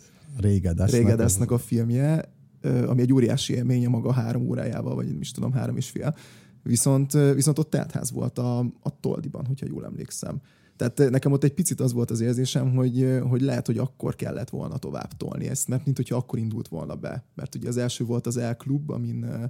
[0.92, 1.52] Régedesznek.
[1.52, 5.78] a filmje, e, ami egy óriási élmény a maga három órájával, vagy is tudom, három
[5.78, 6.16] és fél.
[6.64, 10.42] Viszont, viszont ott teltház volt a, a Toldiban, hogyha jól emlékszem.
[10.84, 13.78] Tehát eh, nekem ott egy picit az volt az érzésem, hogy, eh, hogy lehet, hogy
[13.78, 17.24] akkor kellett volna tovább tolni ezt, mert mint hogyha akkor indult volna be.
[17.36, 19.50] Mert ugye az első volt az El Club, amin eh,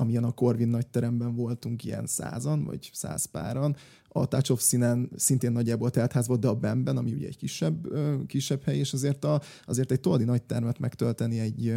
[0.00, 3.76] amilyen a Corvin nagy teremben voltunk ilyen százan, vagy száz páran,
[4.16, 7.86] a Touch of Színen szintén nagyjából teltház volt, de a Bemben, ami ugye egy kisebb,
[8.26, 11.74] kisebb hely, és azért, a, azért egy toldi nagy termet megtölteni egy,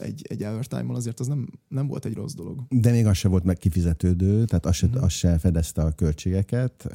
[0.00, 2.62] egy, egy overtime azért az nem, nem volt egy rossz dolog.
[2.68, 4.92] De még az se volt meg kifizetődő, tehát az se, mm.
[4.92, 6.88] az se fedezte a költségeket,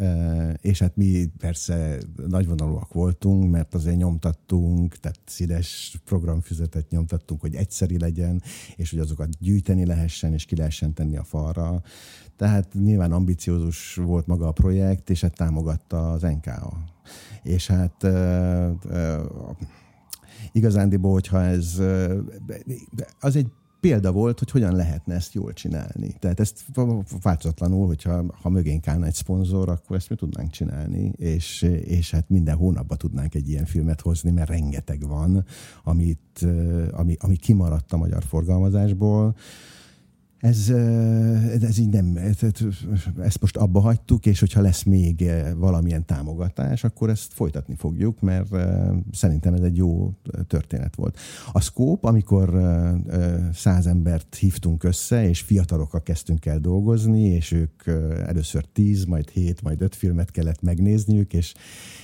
[0.61, 7.99] és hát mi persze nagyvonalúak voltunk, mert azért nyomtattunk, tehát színes programfüzetet nyomtattunk, hogy egyszeri
[7.99, 8.41] legyen,
[8.75, 11.83] és hogy azokat gyűjteni lehessen, és ki lehessen tenni a falra.
[12.37, 16.77] Tehát nyilván ambiciózus volt maga a projekt, és hát támogatta az NKA.
[17.43, 19.57] És hát uh, uh,
[20.51, 21.81] igazándiból, hogyha ez
[23.19, 23.47] az egy
[23.85, 26.15] példa volt, hogy hogyan lehetne ezt jól csinálni.
[26.19, 26.65] Tehát ezt
[27.21, 32.29] változatlanul, hogyha ha mögénk állna egy szponzor, akkor ezt mi tudnánk csinálni, és, és hát
[32.29, 35.45] minden hónapban tudnánk egy ilyen filmet hozni, mert rengeteg van,
[35.83, 36.45] amit,
[36.91, 39.35] ami, ami kimaradt a magyar forgalmazásból
[40.45, 40.69] ez,
[41.61, 42.17] ez így nem,
[43.21, 48.55] ezt most abba hagytuk, és hogyha lesz még valamilyen támogatás, akkor ezt folytatni fogjuk, mert
[49.11, 50.13] szerintem ez egy jó
[50.47, 51.19] történet volt.
[51.51, 52.61] A Scope, amikor
[53.53, 57.87] száz embert hívtunk össze, és fiatalokkal kezdtünk el dolgozni, és ők
[58.25, 61.53] először tíz, majd hét, majd öt filmet kellett megnézniük, és,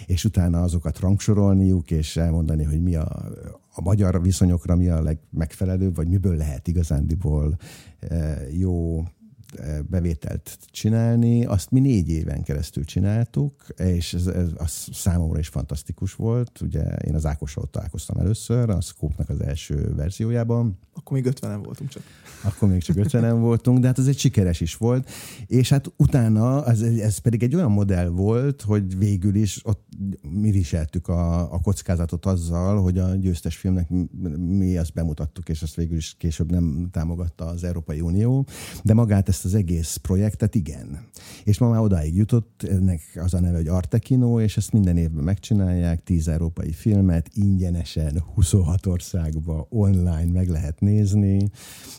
[0.06, 3.32] és utána azokat rangsorolniuk, és elmondani, hogy mi a,
[3.74, 7.58] a magyar viszonyokra mi a legmegfelelőbb, vagy miből lehet igazándiból
[8.00, 9.04] eh, jó
[9.90, 11.46] bevételt csinálni.
[11.46, 16.62] Azt mi négy éven keresztül csináltuk, és ez, ez az számomra is fantasztikus volt.
[16.62, 20.80] Ugye én az Ákossal találkoztam először, a Scope-nak az első verziójában.
[20.94, 22.04] Akkor még 50 voltunk csak.
[22.44, 25.10] Akkor még csak 50 voltunk, de hát ez egy sikeres is volt.
[25.48, 29.88] És hát utána ez, ez pedig egy olyan modell volt, hogy végül is ott
[30.32, 33.90] mi viseltük a, a kockázatot azzal, hogy a győztes filmnek
[34.38, 38.46] mi azt bemutattuk, és azt végül is később nem támogatta az Európai Unió,
[38.84, 41.00] de magát ezt az egész projektet igen.
[41.44, 45.24] És ma már odáig jutott, ennek az a neve, hogy Artekino, és ezt minden évben
[45.24, 51.50] megcsinálják, 10 európai filmet ingyenesen 26 országba online meg lehet nézni,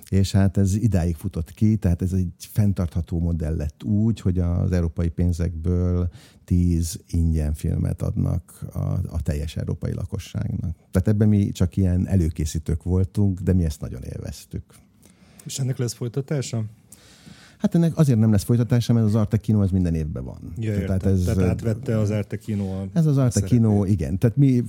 [0.08, 4.72] és hát ez idáig futott ki, tehát ez egy fenntartható modell lett úgy, hogy az
[4.72, 6.08] európai pénzekből
[6.44, 8.78] tíz ingyen filmet adnak a,
[9.08, 10.76] a teljes európai lakosságnak.
[10.90, 14.64] Tehát ebben mi csak ilyen előkészítők voltunk, de mi ezt nagyon élveztük.
[15.44, 16.64] És ennek lesz folytatása?
[17.62, 20.52] Hát ennek azért nem lesz folytatása, mert az Arte Kino az minden évben van.
[20.58, 24.18] Ja, Tehát, ez, Tehát átvette az Arte Kino a Ez az Arte Kino, igen.
[24.18, 24.62] Tehát mi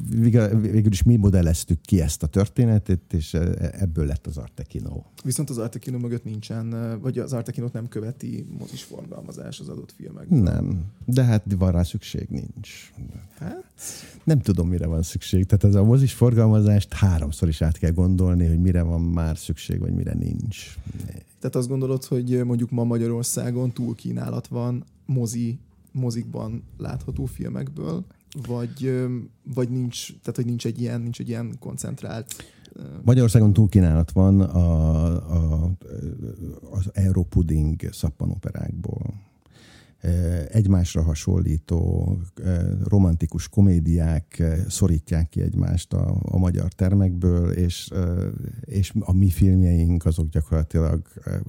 [0.61, 3.33] végül is mi modelleztük ki ezt a történetet, és
[3.71, 5.01] ebből lett az Arte Kino.
[5.23, 9.69] Viszont az Arte Kino mögött nincsen, vagy az Arte Kinót nem követi mozis forgalmazás az
[9.69, 10.39] adott filmekben.
[10.39, 12.91] Nem, de hát van rá szükség nincs.
[13.37, 13.63] Hát?
[14.23, 15.45] Nem tudom, mire van szükség.
[15.45, 19.79] Tehát ez a mozis forgalmazást háromszor is át kell gondolni, hogy mire van már szükség,
[19.79, 20.77] vagy mire nincs.
[21.43, 25.59] Tehát azt gondolod, hogy mondjuk ma Magyarországon túl kínálat van mozi,
[25.91, 28.05] mozikban látható filmekből,
[28.47, 29.07] vagy,
[29.55, 32.35] vagy nincs, tehát hogy nincs egy ilyen, nincs egy ilyen koncentrált
[33.03, 35.05] Magyarországon túlkínálat van a,
[35.65, 35.71] a,
[36.71, 39.13] az Europuding szappanoperákból
[40.51, 42.17] egymásra hasonlító
[42.83, 47.89] romantikus komédiák szorítják ki egymást a, a magyar termekből, és,
[48.61, 51.01] és a mi filmjeink azok gyakorlatilag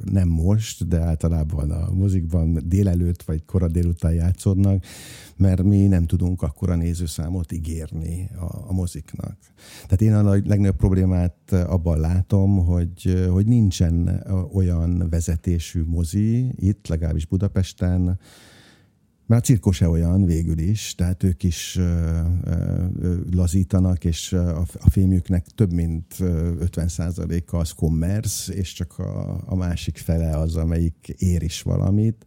[0.05, 4.85] nem most, de általában a mozikban délelőtt vagy kora délután játszódnak,
[5.37, 9.37] mert mi nem tudunk akkora nézőszámot ígérni a, a moziknak.
[9.83, 17.27] Tehát én a legnagyobb problémát abban látom, hogy, hogy nincsen olyan vezetésű mozi itt, legalábbis
[17.27, 18.19] Budapesten,
[19.27, 22.85] mert a cirkó se olyan végül is, tehát ők is ö, ö,
[23.33, 29.97] lazítanak, és a, a filmjüknek több mint 50%-a az commerce, és csak a, a másik
[29.97, 32.25] fele az, amelyik ér is valamit.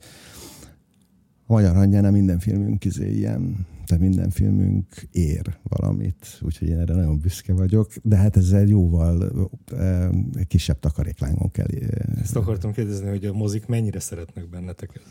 [1.50, 6.94] A Magyar Hangyánál minden filmünk izé ilyen tehát minden filmünk ér valamit, úgyhogy én erre
[6.94, 10.10] nagyon büszke vagyok, de hát ezzel jóval e,
[10.48, 11.66] kisebb takaréklángon kell.
[12.22, 15.02] Ezt akartam kérdezni, hogy a mozik mennyire szeretnek benneteket?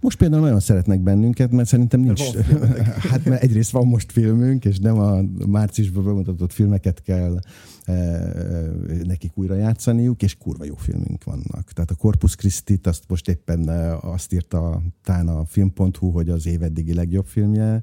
[0.00, 2.22] Most például nagyon szeretnek bennünket, mert szerintem nincs...
[3.10, 7.38] hát mert egyrészt van most filmünk, és nem a márciusban bemutatott filmeket kell
[9.04, 11.72] nekik újra játszaniuk, és kurva jó filmünk vannak.
[11.72, 13.68] Tehát a Corpus christi azt most éppen
[14.00, 17.82] azt írta tán a film.hu, hogy az év eddigi legjobb filmje,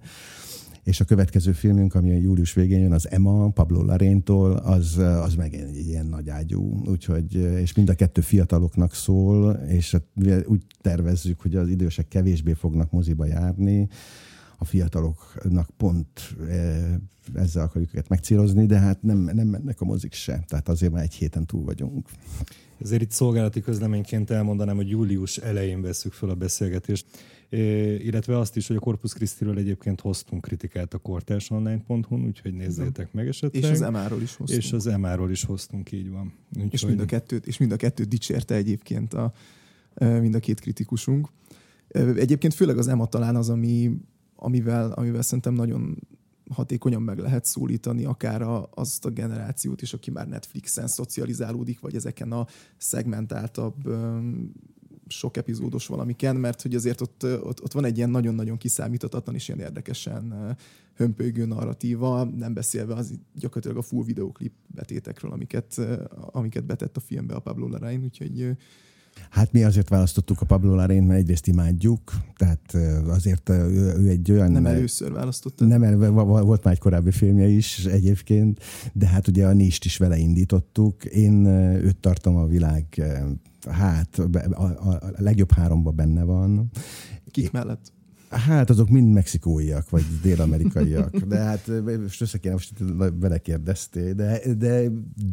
[0.83, 5.35] és a következő filmünk, ami a július végén jön, az Emma, Pablo Laréntól, az, az
[5.35, 10.03] meg egy ilyen nagy ágyú, úgyhogy, és mind a kettő fiataloknak szól, és hát
[10.45, 13.87] úgy tervezzük, hogy az idősek kevésbé fognak moziba járni,
[14.61, 16.35] a fiataloknak pont
[17.33, 21.03] ezzel akarjuk őket megcélozni, de hát nem, nem mennek a mozik se, tehát azért már
[21.03, 22.07] egy héten túl vagyunk.
[22.81, 27.05] Ezért itt szolgálati közleményként elmondanám, hogy július elején veszük fel a beszélgetést,
[27.99, 33.27] illetve azt is, hogy a Corpus Christi-ről egyébként hoztunk kritikát a kortársonline.hu-n, úgyhogy nézzétek meg
[33.27, 33.63] esetleg.
[33.63, 34.63] És az MA-ról is hoztunk.
[34.63, 36.33] És az MA-ról is hoztunk, így van.
[36.55, 36.73] Úgyhogy...
[36.73, 39.33] És, mind a kettőt, és mind a kettőt dicsérte egyébként a,
[39.99, 41.29] mind a két kritikusunk.
[42.15, 43.91] Egyébként főleg az EMA talán az, ami,
[44.39, 45.97] amivel, amivel szerintem nagyon
[46.49, 51.95] hatékonyan meg lehet szólítani akár a, azt a generációt is, aki már Netflixen szocializálódik, vagy
[51.95, 52.47] ezeken a
[52.77, 53.75] szegmentáltabb
[55.07, 59.47] sok epizódos valamiken, mert hogy azért ott, ott, ott van egy ilyen nagyon-nagyon kiszámíthatatlan és
[59.47, 60.55] ilyen érdekesen
[60.93, 67.33] hömpölygő narratíva, nem beszélve az gyakorlatilag a full videoklip betétekről, amiket, amiket betett a filmbe
[67.33, 68.57] a Pablo Larraín, úgyhogy
[69.29, 72.77] Hát mi azért választottuk a Pablo Larraín, mert egyrészt imádjuk, tehát
[73.07, 74.51] azért ő, ő egy olyan...
[74.51, 75.67] Nem először választottad?
[75.67, 79.97] Nem, el, volt már egy korábbi filmje is egyébként, de hát ugye a Nist is
[79.97, 81.05] vele indítottuk.
[81.05, 83.03] Én őt tartom a világ,
[83.69, 84.19] hát
[84.51, 86.69] a, a, a legjobb háromba benne van.
[87.31, 87.91] Kik mellett?
[88.29, 91.17] Hát azok mind mexikóiak, vagy dél-amerikaiak.
[91.17, 92.73] De hát most össze kéne, most
[93.19, 94.83] vele kérdeztél, de, de,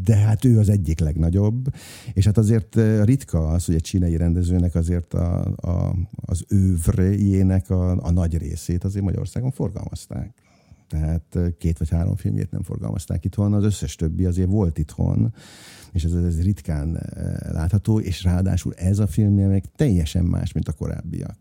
[0.05, 1.75] de hát ő az egyik legnagyobb.
[2.13, 8.05] És hát azért ritka az, hogy egy csinai rendezőnek azért a, a, az ővrjének a,
[8.05, 10.35] a nagy részét azért Magyarországon forgalmazták.
[10.89, 15.35] Tehát két vagy három filmjét nem forgalmazták itthon, az összes többi azért volt itthon,
[15.93, 17.03] és ez, ez ritkán
[17.53, 21.37] látható, és ráadásul ez a filmje meg teljesen más, mint a korábbiak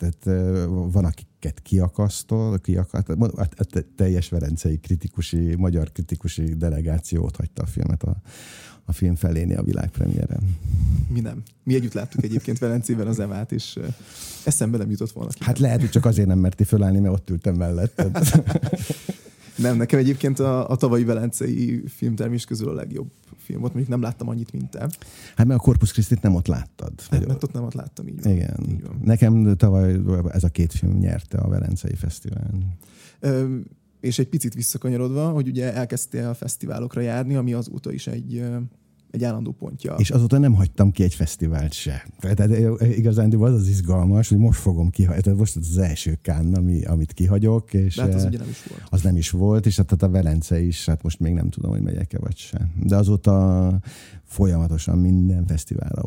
[0.00, 3.08] tehát van, akiket kiakasztol, kiakaszt,
[3.56, 3.64] a
[3.96, 8.16] teljes velencei kritikusi, magyar kritikusi delegációt hagyta a filmet a,
[8.84, 10.56] a film feléni a világpremiéren.
[11.08, 11.42] Mi nem.
[11.62, 13.78] Mi együtt láttuk egyébként Velencében az Evát, és
[14.44, 15.44] eszembe nem jutott volna ki.
[15.44, 18.02] Hát lehet, hogy csak azért nem merti fölállni, mert ott ültem mellett.
[19.60, 24.02] nem, nekem egyébként a, a tavalyi velencei filmtermés közül a legjobb film volt, mondjuk nem
[24.02, 24.88] láttam annyit, mint te.
[25.36, 26.92] Hát mert a Corpus christi nem ott láttad.
[27.10, 28.32] Hát, mert ott nem ott láttam, így van.
[28.32, 28.56] Igen.
[28.68, 29.00] Így van.
[29.04, 32.76] Nekem tavaly ez a két film nyerte a Velencei Fesztiválon.
[33.20, 33.56] Ö,
[34.00, 38.44] és egy picit visszakanyarodva, hogy ugye elkezdtél a fesztiválokra járni, ami azóta is egy
[39.10, 39.94] egy állandó pontja.
[39.94, 42.06] És azóta nem hagytam ki egy fesztivált se.
[42.20, 42.50] Tehát
[42.96, 45.22] igazán az az izgalmas, hogy most fogom kihagyni.
[45.22, 47.74] Tehát most az első kán, ami, amit kihagyok.
[47.74, 48.82] És De hát az ugye nem is volt.
[48.88, 51.82] Az nem is volt, és hát a Velence is, hát most még nem tudom, hogy
[51.82, 52.70] megyek-e vagy se.
[52.82, 53.78] De azóta
[54.24, 56.02] folyamatosan minden fesztiválra,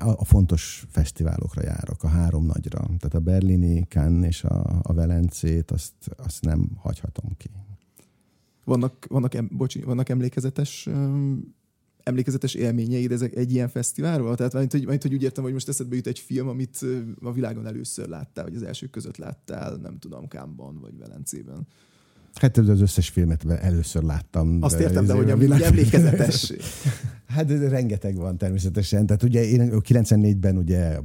[0.00, 2.78] a fontos fesztiválokra járok, a három nagyra.
[2.80, 7.50] Tehát a berlini, Cannes és a, a Velencét, azt, azt nem hagyhatom ki.
[8.64, 11.54] Vannak, vannak, em, bocsi, vannak emlékezetes um,
[12.08, 14.36] emlékezetes élményeid ezek egy ilyen fesztiválról?
[14.36, 16.84] Tehát majd, hogy, majd, hogy úgy értem, hogy most eszedbe jut egy film, amit
[17.20, 21.66] a világon először láttál, vagy az elsők között láttál, nem tudom, Kámban vagy Velencében.
[22.40, 24.58] Hát az összes filmet először láttam.
[24.60, 26.52] Azt értem, de hogy a világ emlékezetes.
[27.28, 29.06] Hát rengeteg van természetesen.
[29.06, 30.98] Tehát ugye én 94-ben ugye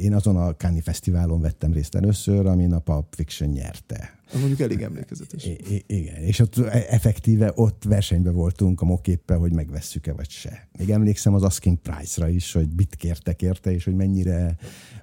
[0.00, 4.18] én azon a Cannes Fesztiválon vettem részt először, amin a Pulp Fiction nyerte.
[4.34, 5.44] Mondjuk elég emlékezetes.
[5.44, 10.68] I- igen, és ott effektíve ott versenyben voltunk a moképpe, hogy megvesszük-e vagy se.
[10.78, 14.56] Még emlékszem az Asking Price-ra is, hogy mit kértek érte, és hogy mennyire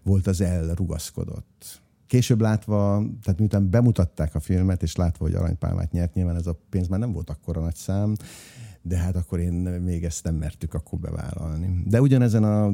[0.04, 6.14] volt az elrugaszkodott később látva, tehát miután bemutatták a filmet, és látva, hogy aranypálmát nyert,
[6.14, 8.16] nyilván ez a pénz már nem volt akkora nagy szám,
[8.82, 9.54] de hát akkor én
[9.84, 11.84] még ezt nem mertük akkor bevállalni.
[11.86, 12.66] De ugyanezen a,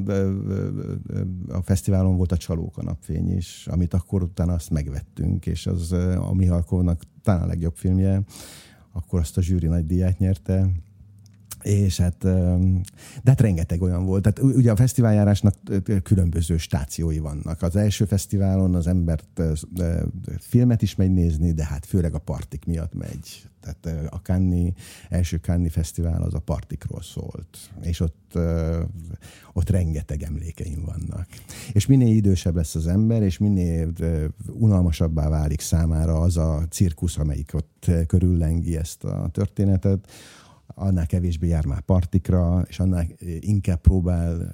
[1.48, 5.92] a fesztiválon volt a Csalók a napfény is, amit akkor utána azt megvettünk, és az
[6.16, 8.22] a Mihalkovnak talán a legjobb filmje,
[8.92, 10.70] akkor azt a zsűri nagy díját nyerte,
[11.62, 14.22] és hát, de hát rengeteg olyan volt.
[14.22, 15.54] Tehát ugye a fesztiváljárásnak
[16.02, 17.62] különböző stációi vannak.
[17.62, 19.42] Az első fesztiválon az embert
[20.38, 23.46] filmet is megy nézni, de hát főleg a partik miatt megy.
[23.60, 24.72] Tehát a Cannes,
[25.08, 27.58] első Cannes fesztivál az a partikról szólt.
[27.82, 28.38] És ott,
[29.52, 31.26] ott rengeteg emlékeim vannak.
[31.72, 33.92] És minél idősebb lesz az ember, és minél
[34.46, 40.10] unalmasabbá válik számára az a cirkusz, amelyik ott körüllengi ezt a történetet,
[40.74, 43.06] annál kevésbé jár már partikra, és annál
[43.40, 44.52] inkább próbál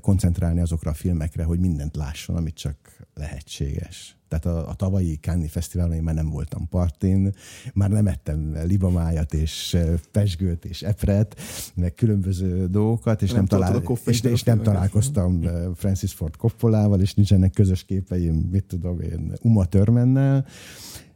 [0.00, 2.76] koncentrálni azokra a filmekre, hogy mindent lásson, amit csak
[3.14, 4.18] lehetséges.
[4.28, 7.34] Tehát a, a tavalyi Cannes Fesztiválon én már nem voltam partin,
[7.74, 9.76] már nem ettem libamájat és
[10.12, 11.36] pesgőt és epret,
[11.74, 15.42] meg különböző dolgokat, és nem, nem, talál, és, és nem találkoztam
[15.74, 20.46] Francis Ford Coppolával, és nincsenek közös képeim, mit tudom én, Uma Thurmannel,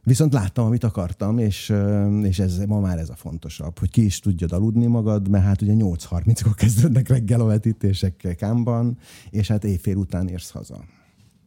[0.03, 1.73] Viszont láttam, amit akartam, és,
[2.23, 5.61] és ez ma már ez a fontosabb, hogy ki is tudjad aludni magad, mert hát
[5.61, 8.97] ugye 8.30-kor kezdődnek reggel a vetítések Kámban,
[9.29, 10.83] és hát éjfél után érsz haza.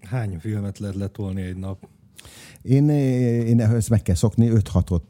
[0.01, 1.89] Hány filmet lehet letolni egy nap?
[2.63, 5.01] Én, én ezt meg kell szokni, 5-6-ot,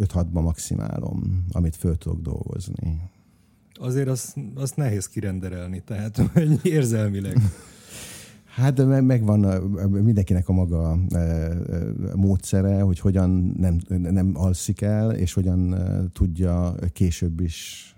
[0.00, 3.10] 5-6-ba maximálom, amit föl tudok dolgozni.
[3.74, 7.36] Azért azt, azt nehéz kirenderelni, tehát hogy érzelmileg.
[8.58, 9.40] Hát megvan
[9.90, 10.98] mindenkinek a maga
[12.14, 15.76] módszere, hogy hogyan nem, nem alszik el, és hogyan
[16.12, 17.94] tudja később is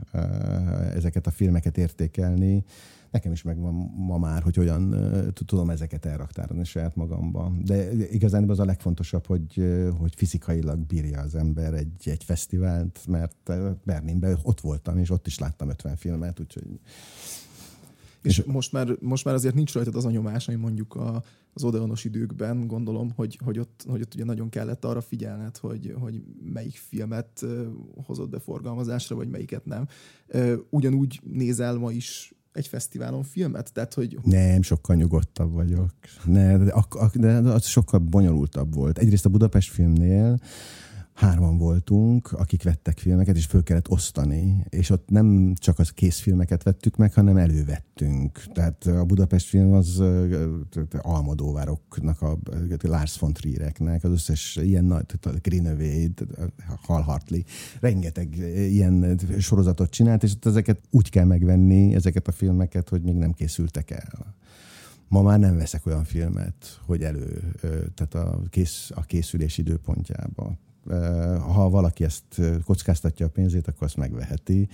[0.94, 2.64] ezeket a filmeket értékelni.
[3.10, 4.94] Nekem is megvan ma már, hogy hogyan
[5.34, 7.52] tudom ezeket elraktárolni saját magamba.
[7.64, 9.64] De igazán az a legfontosabb, hogy,
[9.98, 13.52] hogy fizikailag bírja az ember egy, egy fesztivált, mert
[13.84, 16.80] Berlinben ott voltam, és ott is láttam 50 filmet, úgyhogy
[18.22, 21.64] és, most már, most már azért nincs rajtad az a nyomás, ami mondjuk a, az
[21.64, 26.22] odeonos időkben gondolom, hogy, hogy, ott, hogy ott ugye nagyon kellett arra figyelned, hogy, hogy
[26.52, 27.46] melyik filmet
[28.04, 29.88] hozott be forgalmazásra, vagy melyiket nem.
[30.70, 33.72] Ugyanúgy nézel ma is egy fesztiválon filmet?
[33.72, 34.18] Tehát, hogy...
[34.22, 35.90] Nem, sokkal nyugodtabb vagyok.
[36.24, 36.72] Ne, de,
[37.12, 38.98] de az sokkal bonyolultabb volt.
[38.98, 40.40] Egyrészt a Budapest filmnél
[41.20, 46.62] hárman voltunk, akik vettek filmeket, és föl kellett osztani, és ott nem csak az készfilmeket
[46.62, 48.42] vettük meg, hanem elővettünk.
[48.52, 50.02] Tehát a Budapest film az
[50.98, 52.38] Almodóvároknak, a
[52.82, 56.06] Lars von Triereknek, az összes ilyen nagy, a Greenaway,
[56.82, 57.40] Hal Hartley,
[57.80, 63.14] rengeteg ilyen sorozatot csinált, és ott ezeket úgy kell megvenni, ezeket a filmeket, hogy még
[63.14, 64.34] nem készültek el.
[65.08, 67.52] Ma már nem veszek olyan filmet, hogy elő,
[67.94, 70.58] tehát a, kész, a készülés időpontjában
[71.54, 74.68] ha valaki ezt kockáztatja a pénzét, akkor azt megveheti.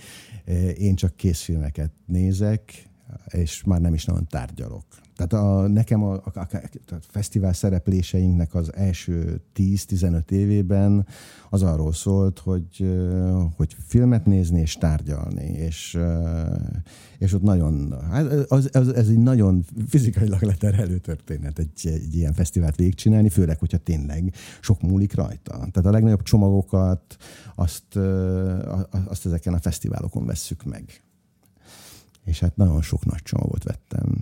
[0.77, 2.89] Én csak készfilmeket nézek,
[3.27, 4.85] és már nem is nagyon tárgyalok.
[5.17, 6.47] Tehát a, nekem a, a, a,
[6.87, 11.07] a fesztivál szerepléseinknek az első 10-15 évében
[11.49, 12.99] az arról szólt, hogy,
[13.55, 15.99] hogy filmet nézni és tárgyalni, és,
[17.17, 22.33] és ott nagyon, hát az, az, ez egy nagyon fizikailag leterhelő történet egy, egy ilyen
[22.33, 25.51] fesztivált végigcsinálni, főleg, hogyha tényleg sok múlik rajta.
[25.51, 27.17] Tehát a legnagyobb csomagokat
[27.55, 27.95] azt,
[29.07, 31.01] azt ezeken a fesztiválokon vesszük meg.
[32.27, 34.15] És hát nagyon sok nagy csomagot vettem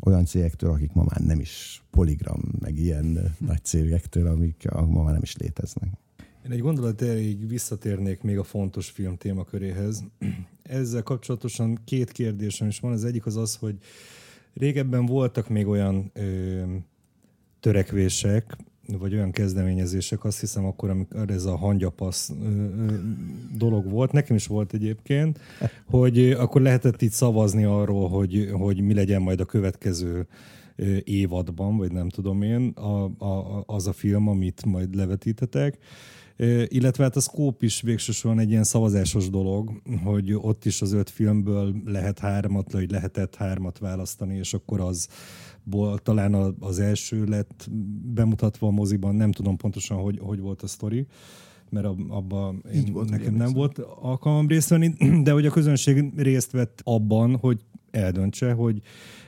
[0.00, 5.12] olyan cégektől, akik ma már nem is poligram, meg ilyen nagy cégektől, amik ma már
[5.12, 5.90] nem is léteznek.
[6.44, 10.04] Én egy gondolat elég visszatérnék még a fontos film témaköréhez.
[10.62, 12.92] ezzel kapcsolatosan két kérdésem is van.
[12.92, 13.76] Az egyik az az, hogy
[14.54, 16.62] régebben voltak még olyan ö,
[17.60, 18.56] törekvések,
[18.98, 22.32] vagy olyan kezdeményezések, azt hiszem akkor, amikor ez a hangyapasz
[23.56, 25.40] dolog volt, nekem is volt egyébként,
[25.84, 30.26] hogy akkor lehetett itt szavazni arról, hogy, hogy mi legyen majd a következő
[31.04, 35.78] évadban, vagy nem tudom én, a, a, az a film, amit majd levetítetek.
[36.68, 41.10] Illetve hát a Scope is végsősorban egy ilyen szavazásos dolog, hogy ott is az öt
[41.10, 45.08] filmből lehet hármat, vagy lehetett hármat választani, és akkor az
[46.02, 47.68] talán az első lett
[48.14, 51.06] bemutatva a moziban, nem tudom pontosan, hogy, hogy volt a sztori
[51.72, 54.92] mert abban volt, nekem nem volt alkalmam részt venni,
[55.24, 57.60] de hogy a közönség részt vett abban, hogy
[57.90, 58.82] eldöntse, hogy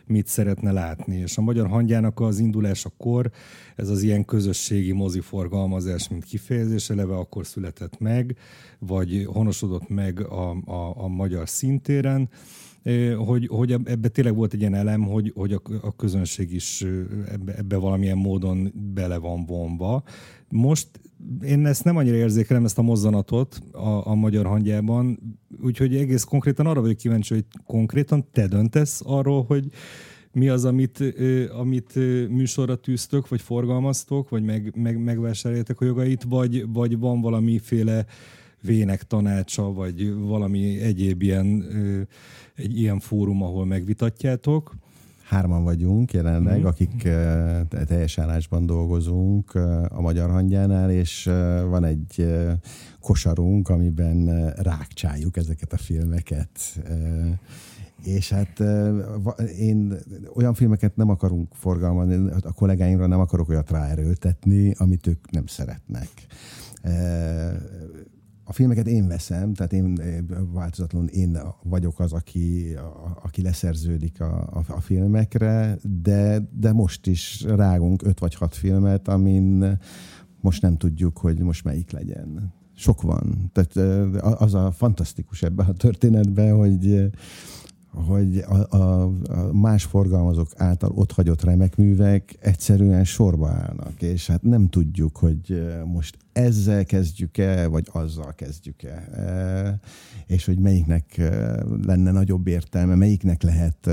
[0.07, 1.16] mit szeretne látni.
[1.16, 3.30] És a Magyar Hangyának az indulásakor
[3.76, 8.37] ez az ilyen közösségi moziforgalmazás, mint kifejezés, eleve akkor született meg,
[8.78, 12.28] vagy honosodott meg a, a, a magyar szintéren,
[13.16, 16.85] hogy, hogy ebbe tényleg volt egy ilyen elem, hogy, hogy a, a közönség is
[17.28, 20.03] ebbe, ebbe valamilyen módon bele van vonva.
[20.49, 20.89] Most
[21.43, 25.18] én ezt nem annyira érzékelem, ezt a mozzanatot a, a magyar hangjában,
[25.62, 29.68] úgyhogy egész konkrétan arra vagyok kíváncsi, hogy konkrétan te döntesz arról, hogy
[30.32, 31.14] mi az, amit,
[31.59, 31.95] amit
[32.28, 38.07] műsorra tűztök, vagy forgalmaztok, vagy meg, meg, megvásároljátok a jogait, vagy, vagy van valamiféle
[38.65, 41.65] vének tanácsa, vagy valami egyéb ilyen,
[42.55, 44.75] egy ilyen fórum, ahol megvitatjátok.
[45.23, 46.65] Hárman vagyunk jelenleg, mm.
[46.65, 47.09] akik
[47.87, 49.55] teljes állásban dolgozunk
[49.89, 51.25] a Magyar Hangyánál, és
[51.69, 52.35] van egy
[53.01, 56.59] kosarunk, amiben rákcsáljuk ezeket a filmeket.
[58.05, 58.62] És hát
[59.59, 59.95] én
[60.35, 66.09] olyan filmeket nem akarunk forgalmazni, a kollégáimra nem akarok olyat ráerőltetni, amit ők nem szeretnek
[68.45, 70.01] a filmeket én veszem, tehát én
[70.53, 77.07] változatlanul én vagyok az, aki, a, aki leszerződik a, a, a filmekre, de, de most
[77.07, 79.78] is rágunk öt vagy hat filmet, amin
[80.40, 82.53] most nem tudjuk, hogy most melyik legyen.
[82.76, 83.51] Sok van.
[83.53, 83.76] Tehát
[84.40, 87.11] az a fantasztikus ebben a történetben, hogy
[87.95, 94.26] hogy a, a, a más forgalmazók által ott hagyott remek művek egyszerűen sorba állnak, és
[94.26, 99.09] hát nem tudjuk, hogy most ezzel kezdjük-e, vagy azzal kezdjük-e,
[100.26, 101.16] és hogy melyiknek
[101.82, 103.90] lenne nagyobb értelme, melyiknek lehet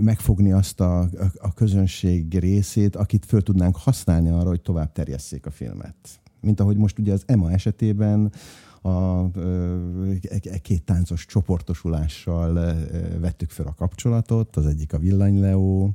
[0.00, 1.08] megfogni azt a,
[1.38, 5.96] a közönség részét, akit föl tudnánk használni arra, hogy tovább terjesszék a filmet.
[6.40, 8.32] Mint ahogy most ugye az EMA esetében
[8.86, 9.30] a
[10.50, 12.76] e két táncos csoportosulással
[13.20, 15.90] vettük fel a kapcsolatot, az egyik a Villany Leo,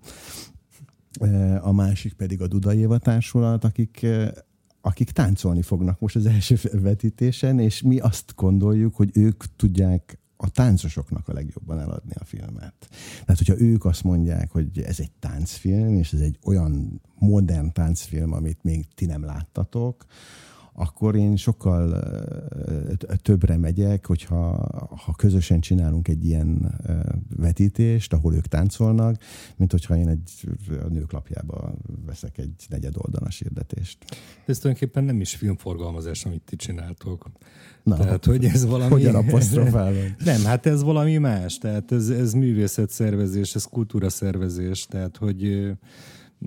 [1.61, 4.05] a másik pedig a Duda Éva társulat, akik
[4.83, 10.49] akik táncolni fognak most az első vetítésen, és mi azt gondoljuk, hogy ők tudják a
[10.49, 12.73] táncosoknak a legjobban eladni a filmet.
[13.25, 18.33] Tehát, hogyha ők azt mondják, hogy ez egy táncfilm, és ez egy olyan modern táncfilm,
[18.33, 20.05] amit még ti nem láttatok,
[20.73, 22.01] akkor én sokkal
[23.21, 24.39] többre megyek, hogyha
[25.05, 26.79] ha közösen csinálunk egy ilyen
[27.35, 29.17] vetítést, ahol ők táncolnak,
[29.55, 30.47] mint hogyha én egy
[30.83, 31.73] a nők lapjába
[32.05, 33.97] veszek egy negyed oldalas hirdetést.
[34.45, 37.29] Ez tulajdonképpen nem is filmforgalmazás, amit ti csináltok.
[37.83, 38.91] Na, tehát, hogy ez valami...
[38.91, 40.15] Hogyan apostrofálod?
[40.25, 41.57] Nem, hát ez valami más.
[41.57, 44.85] Tehát ez, ez művészetszervezés, ez kultúraszervezés.
[44.85, 45.71] Tehát, hogy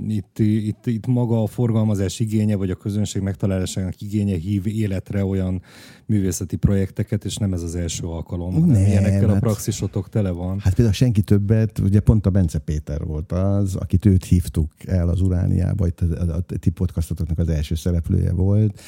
[0.09, 5.63] itt, itt, itt maga a forgalmazás igénye, vagy a közönség megtalálásának igénye hív életre olyan
[6.07, 10.31] művészeti projekteket, és nem ez az első alkalom, hanem nem, ilyenekkel hát, a praxisotok tele
[10.31, 10.59] van.
[10.59, 15.09] Hát például senki többet, ugye pont a Bence Péter volt az, akit őt hívtuk el
[15.09, 18.81] az Urániába, itt a, a, a ti podcastotoknak az első szereplője volt,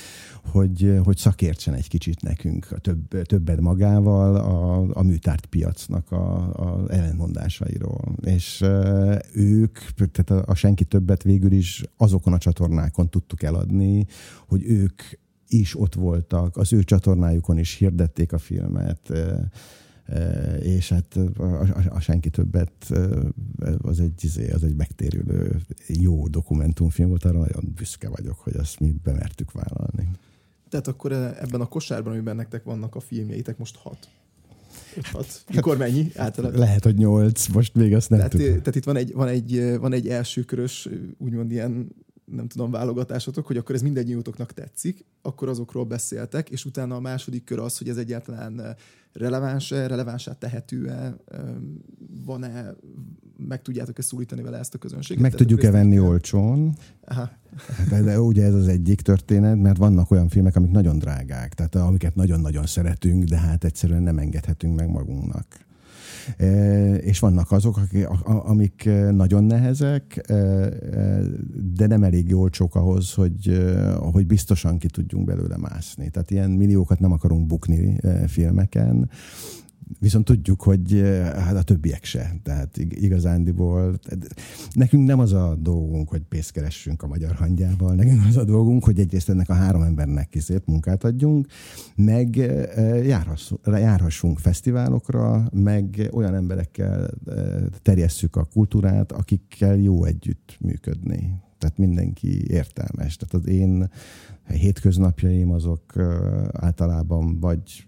[0.45, 6.37] hogy, hogy szakértsen egy kicsit nekünk a több, többet magával a, a műtárt piacnak a,
[6.37, 8.15] a ellentmondásairól.
[8.21, 8.65] És
[9.33, 9.79] ők,
[10.13, 14.07] tehát a, a senki többet végül is azokon a csatornákon tudtuk eladni,
[14.47, 15.03] hogy ők
[15.49, 19.13] is ott voltak, az ő csatornájukon is hirdették a filmet,
[20.61, 22.93] és hát a, a, senki többet
[23.79, 28.81] az egy, izé, az egy megtérülő jó dokumentumfilm volt, arra nagyon büszke vagyok, hogy azt
[28.81, 30.09] mi bemertük vállalni.
[30.69, 34.09] Tehát akkor ebben a kosárban, amiben nektek vannak a filmjeitek, most hat.
[35.03, 35.45] Hat.
[35.55, 36.59] Mikor mennyi általában?
[36.59, 38.49] Lehet, hogy nyolc, most még azt nem tehát, tudom.
[38.49, 40.89] Tehát itt van egy, van egy, van egy elsőkörös,
[41.19, 41.89] úgymond ilyen
[42.27, 47.45] nem tudom, válogatásotok, hogy akkor ez mindennyiótoknak tetszik, akkor azokról beszéltek, és utána a második
[47.45, 48.77] kör az, hogy ez egyáltalán
[49.13, 51.17] releváns-e, relevánsá tehető-e,
[52.25, 52.75] van-e,
[53.37, 55.23] meg tudjátok-e szólítani vele ezt a közönséget?
[55.23, 56.77] Meg tudjuk-e venni olcsón?
[57.05, 57.31] Aha,
[57.91, 61.75] De, de ugye ez az egyik történet, mert vannak olyan filmek, amik nagyon drágák, tehát
[61.75, 65.66] amiket nagyon-nagyon szeretünk, de hát egyszerűen nem engedhetünk meg magunknak.
[67.01, 70.33] És vannak azok, akik, amik nagyon nehezek,
[71.75, 73.67] de nem elég olcsók ahhoz, hogy,
[74.13, 76.11] hogy biztosan ki tudjunk belőle mászni.
[76.11, 79.11] Tehát ilyen milliókat nem akarunk bukni filmeken,
[79.99, 82.37] Viszont tudjuk, hogy eh, hát a többiek se.
[82.43, 83.99] Tehát igazándiból
[84.73, 88.85] nekünk nem az a dolgunk, hogy pénzt keressünk a magyar hangyával, nekünk az a dolgunk,
[88.85, 91.47] hogy egyrészt ennek a három embernek kiszért munkát adjunk,
[91.97, 93.07] meg eh,
[93.65, 97.45] járhassunk fesztiválokra, meg olyan emberekkel eh,
[97.83, 101.45] terjesszük a kultúrát, akikkel jó együtt működni.
[101.59, 103.17] Tehát mindenki értelmes.
[103.17, 103.91] Tehát az én
[104.49, 105.93] hétköznapjaim azok
[106.53, 107.85] általában vagy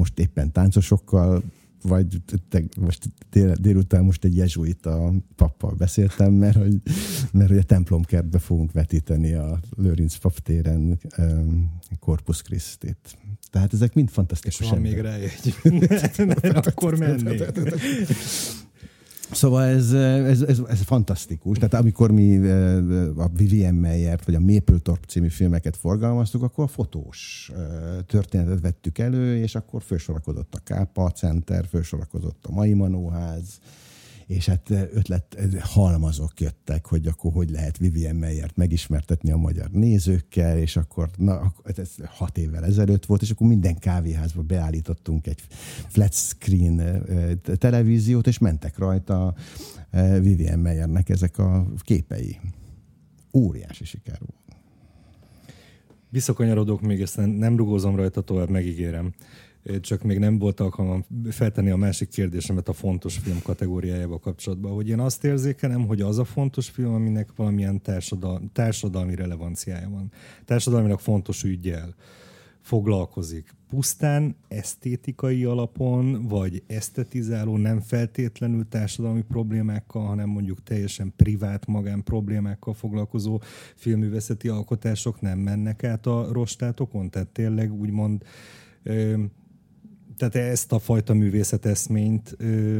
[0.00, 1.42] most éppen táncosokkal,
[1.82, 6.76] vagy te, most dél, délután most egy jezsuita pappal beszéltem, mert hogy,
[7.32, 13.18] mert hogy a templomkertbe fogunk vetíteni a Lőrinc paptéren um, Corpus Christi-t.
[13.50, 14.60] Tehát ezek mind fantasztikus.
[14.60, 15.54] És van még rá egy.
[16.74, 17.42] akkor mennék.
[19.32, 21.58] Szóval ez, ez, ez, ez fantasztikus.
[21.58, 22.48] Tehát amikor mi
[23.16, 27.52] a Vivian Meyert vagy a Mapletorp című filmeket forgalmaztuk, akkor a fotós
[28.06, 33.60] történetet vettük elő, és akkor fősorakozott a Kápa Center, fősorakozott a Mai Manóház,
[34.30, 40.58] és hát ötlet halmazok jöttek, hogy akkor hogy lehet Vivian Meyert megismertetni a magyar nézőkkel,
[40.58, 45.40] és akkor na, ez hat évvel ezelőtt volt, és akkor minden kávéházba beállítottunk egy
[45.88, 47.02] flat screen
[47.58, 49.34] televíziót, és mentek rajta
[50.20, 52.38] Vivian Meyernek ezek a képei.
[53.32, 54.62] Óriási siker volt.
[56.08, 59.14] Visszakanyarodok még, ezt nem rugózom rajta tovább, megígérem
[59.80, 64.88] csak még nem volt alkalmam feltenni a másik kérdésemet a fontos film kategóriájába kapcsolatban, hogy
[64.88, 70.12] én azt érzékelem, hogy az a fontos film, aminek valamilyen társadal, társadalmi relevanciája van,
[70.44, 71.94] társadalmilag fontos ügyjel
[72.60, 73.54] foglalkozik.
[73.68, 82.74] Pusztán esztétikai alapon, vagy esztetizáló, nem feltétlenül társadalmi problémákkal, hanem mondjuk teljesen privát magán problémákkal
[82.74, 83.40] foglalkozó
[83.76, 87.10] filművészeti alkotások nem mennek át a rostátokon?
[87.10, 88.24] Tehát tényleg úgymond
[90.28, 92.78] tehát ezt a fajta művészeteszményt ö,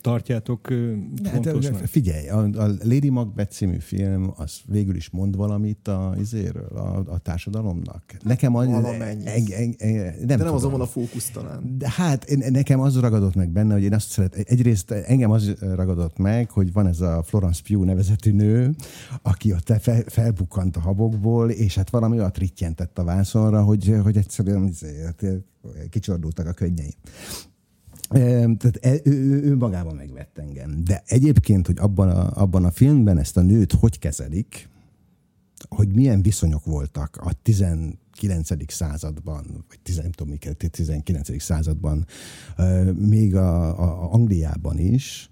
[0.00, 0.92] tartjátok ö,
[1.24, 1.78] fontosnak?
[1.78, 6.66] Hát, figyelj, a, a Lady Macbeth című film az végül is mond valamit a, izéről,
[6.66, 8.02] a, a társadalomnak.
[8.22, 9.26] Nekem az, Valamennyi.
[9.26, 11.76] En, en, en, nem De nem azon van a fókusz talán.
[11.78, 15.54] De hát én, nekem az ragadott meg benne, hogy én azt szeret, egyrészt engem az
[15.60, 18.74] ragadott meg, hogy van ez a Florence Pugh nevezetű nő,
[19.22, 24.16] aki ott fel, felbukkant a habokból, és hát valami olyat rittyentett a vászonra, hogy, hogy
[24.16, 25.24] egyszerűen izé, hát
[25.90, 26.92] kicsordultak a könnyeim.
[28.56, 30.84] Tehát e, ő, ő, magában megvett engem.
[30.84, 34.68] De egyébként, hogy abban a, abban a filmben ezt a nőt hogy kezelik,
[35.68, 38.72] hogy milyen viszonyok voltak a 19.
[38.72, 40.38] században, vagy 10, nem tudom,
[40.70, 41.42] 19.
[41.42, 42.06] században,
[42.94, 45.30] még a, a Angliában is,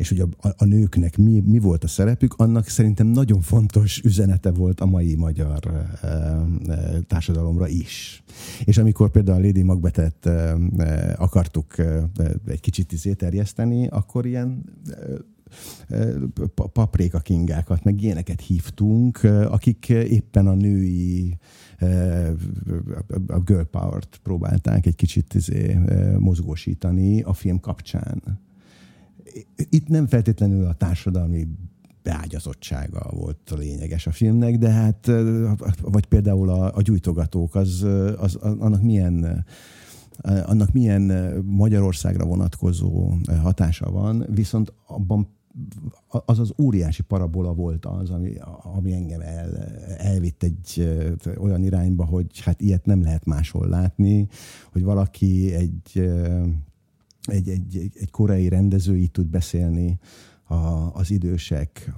[0.00, 4.50] és hogy a, a nőknek mi, mi volt a szerepük, annak szerintem nagyon fontos üzenete
[4.50, 8.22] volt a mai magyar e, e, társadalomra is.
[8.64, 12.10] És amikor például a Lady Macbethet e, e, akartuk e,
[12.46, 14.64] egy kicsit izé terjeszteni, akkor ilyen
[16.54, 21.38] paprika kingákat, meg ilyeneket hívtunk, akik éppen a női
[23.26, 25.78] a girl power-t próbálták egy kicsit izé,
[26.18, 28.40] mozgósítani a film kapcsán
[29.70, 31.48] itt nem feltétlenül a társadalmi
[32.02, 35.10] beágyazottsága volt a lényeges a filmnek, de hát,
[35.80, 37.86] vagy például a, a gyújtogatók, az,
[38.18, 39.44] az, annak milyen
[40.22, 41.02] annak milyen
[41.44, 43.12] Magyarországra vonatkozó
[43.42, 45.28] hatása van, viszont abban
[46.08, 48.32] az az óriási parabola volt az, ami,
[48.76, 49.56] ami engem el,
[49.98, 50.98] elvitt egy
[51.38, 54.28] olyan irányba, hogy hát ilyet nem lehet máshol látni,
[54.72, 56.10] hogy valaki egy
[57.22, 59.98] egy, egy, egy, korai rendező így tud beszélni
[60.44, 60.54] a,
[60.92, 61.92] az idősek,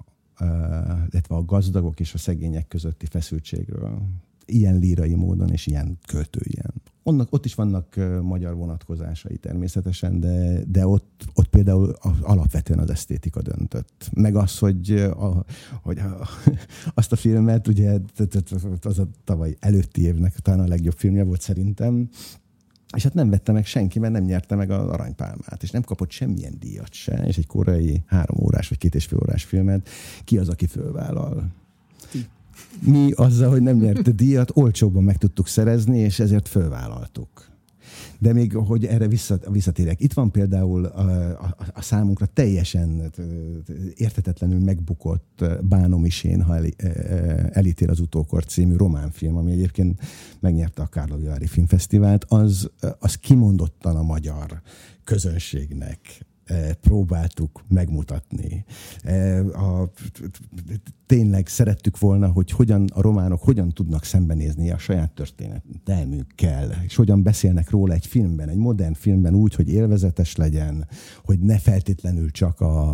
[1.11, 4.03] illetve a gazdagok és a szegények közötti feszültségről.
[4.45, 6.73] Ilyen lírai módon és ilyen költőien.
[7.03, 13.43] Onnak, ott is vannak magyar vonatkozásai természetesen, de, de ott, ott például alapvetően az esztétika
[13.43, 14.11] döntött.
[14.13, 15.45] Meg az, hogy, a,
[15.83, 16.29] hogy a,
[16.95, 17.99] azt a filmet, ugye
[18.83, 22.09] az a tavaly előtti évnek talán a legjobb filmje volt szerintem,
[22.97, 26.11] és hát nem vette meg senki, mert nem nyerte meg az aranypálmát, és nem kapott
[26.11, 29.89] semmilyen díjat se, és egy koreai három órás vagy két és fél órás filmet
[30.25, 31.47] ki az, aki fölvállal?
[32.81, 37.52] Mi azzal, hogy nem nyerte díjat, olcsóbban meg tudtuk szerezni, és ezért fölvállaltuk.
[38.23, 39.09] De még, hogy erre
[39.51, 40.01] visszatérek.
[40.01, 41.01] Itt van például a,
[41.31, 43.13] a, a számunkra teljesen
[43.95, 46.65] értetetlenül megbukott Bánó Misén, ha el,
[47.53, 50.01] elítél az utókor című román film, ami egyébként
[50.41, 54.63] megnyerte a Kárlói Filmfesztivált, az, az kimondottan a magyar
[55.05, 56.27] közönségnek
[56.81, 58.65] próbáltuk megmutatni.
[59.53, 59.91] A,
[61.07, 67.23] tényleg szerettük volna, hogy hogyan a románok hogyan tudnak szembenézni a saját történetelmükkel, és hogyan
[67.23, 70.89] beszélnek róla egy filmben, egy modern filmben úgy, hogy élvezetes legyen,
[71.25, 72.89] hogy ne feltétlenül csak a,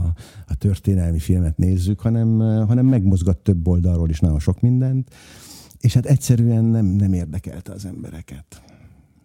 [0.46, 5.14] a történelmi filmet nézzük, hanem, hanem megmozgat több oldalról is nagyon sok mindent,
[5.80, 8.62] és hát egyszerűen nem, nem érdekelte az embereket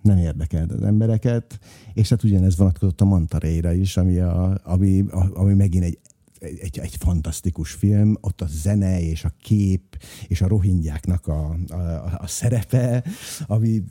[0.03, 1.59] nem érdekelt az embereket,
[1.93, 5.99] és hát ugyanez vonatkozott a Mantareira is, ami, a, ami, a, ami megint egy
[6.43, 11.75] egy, egy fantasztikus film, ott a zene és a kép és a rohingyáknak a, a,
[12.17, 13.03] a szerepe,
[13.45, 13.83] ami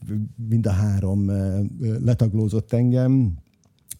[0.49, 1.31] mind a három
[1.81, 3.35] letaglózott engem,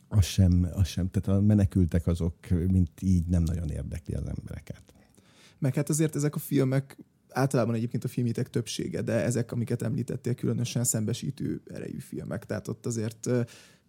[0.09, 4.83] az sem, az sem, tehát a menekültek azok, mint így nem nagyon érdekli az embereket.
[5.59, 6.99] Meg hát azért ezek a filmek
[7.33, 12.47] általában egyébként a filmitek többsége, de ezek, amiket említettél, különösen szembesítő erejű filmek.
[12.47, 13.31] Tehát ott azért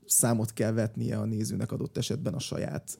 [0.06, 3.00] számot kell vetnie a nézőnek adott esetben a saját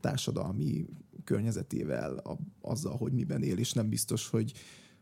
[0.00, 0.86] társadalmi
[1.24, 4.52] környezetével, a, azzal, hogy miben él, és nem biztos, hogy,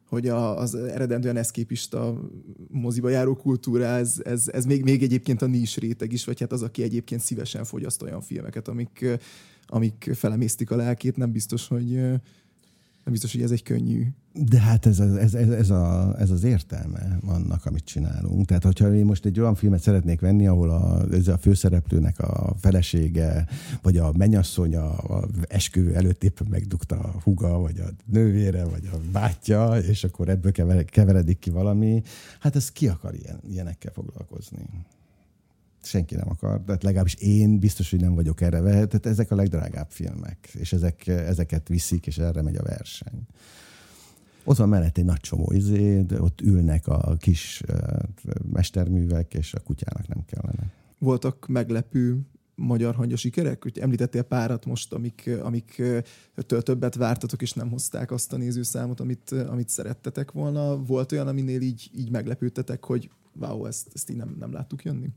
[0.07, 2.21] hogy a, az eredendően eszképista
[2.69, 6.53] moziba járó kultúra, ez, ez, ez még, még egyébként a nis réteg is, vagy hát
[6.53, 9.07] az, aki egyébként szívesen fogyaszt olyan filmeket, amik,
[9.67, 12.01] amik felemésztik a lelkét, nem biztos, hogy,
[13.09, 14.07] nem biztos, hogy ez egy könnyű.
[14.33, 18.47] De hát ez, ez, ez, ez, a, ez az értelme annak, amit csinálunk.
[18.47, 22.55] Tehát, hogyha én most egy olyan filmet szeretnék venni, ahol a, ez a főszereplőnek a
[22.59, 23.47] felesége,
[23.83, 28.97] vagy a mennyasszonya a esküvő előtt éppen megdugta a huga, vagy a nővére, vagy a
[29.13, 30.53] bátyja, és akkor ebből
[30.85, 32.03] keveredik ki valami,
[32.41, 34.59] hát ez ki akar ilyen, ilyenekkel foglalkozni?
[35.89, 38.61] Senki nem akar, de legalábbis én biztos, hogy nem vagyok erre.
[38.61, 43.27] Tehát ezek a legdrágább filmek, és ezek, ezeket viszik, és erre megy a verseny.
[44.45, 47.63] Ott van mellett egy nagy csomó izé, de ott ülnek a kis
[48.53, 50.73] mesterművek, és a kutyának nem kellene.
[50.99, 52.21] Voltak meglepő
[52.55, 53.67] magyar hangya sikerek?
[53.67, 55.83] Úgy említettél párat most, amik, amik
[56.47, 60.85] többet vártatok, és nem hozták azt a nézőszámot, amit, amit szerettetek volna.
[60.85, 63.11] Volt olyan, aminél így, így meglepődtetek, hogy
[63.41, 65.09] wow, ezt, ezt így nem, nem láttuk jönni?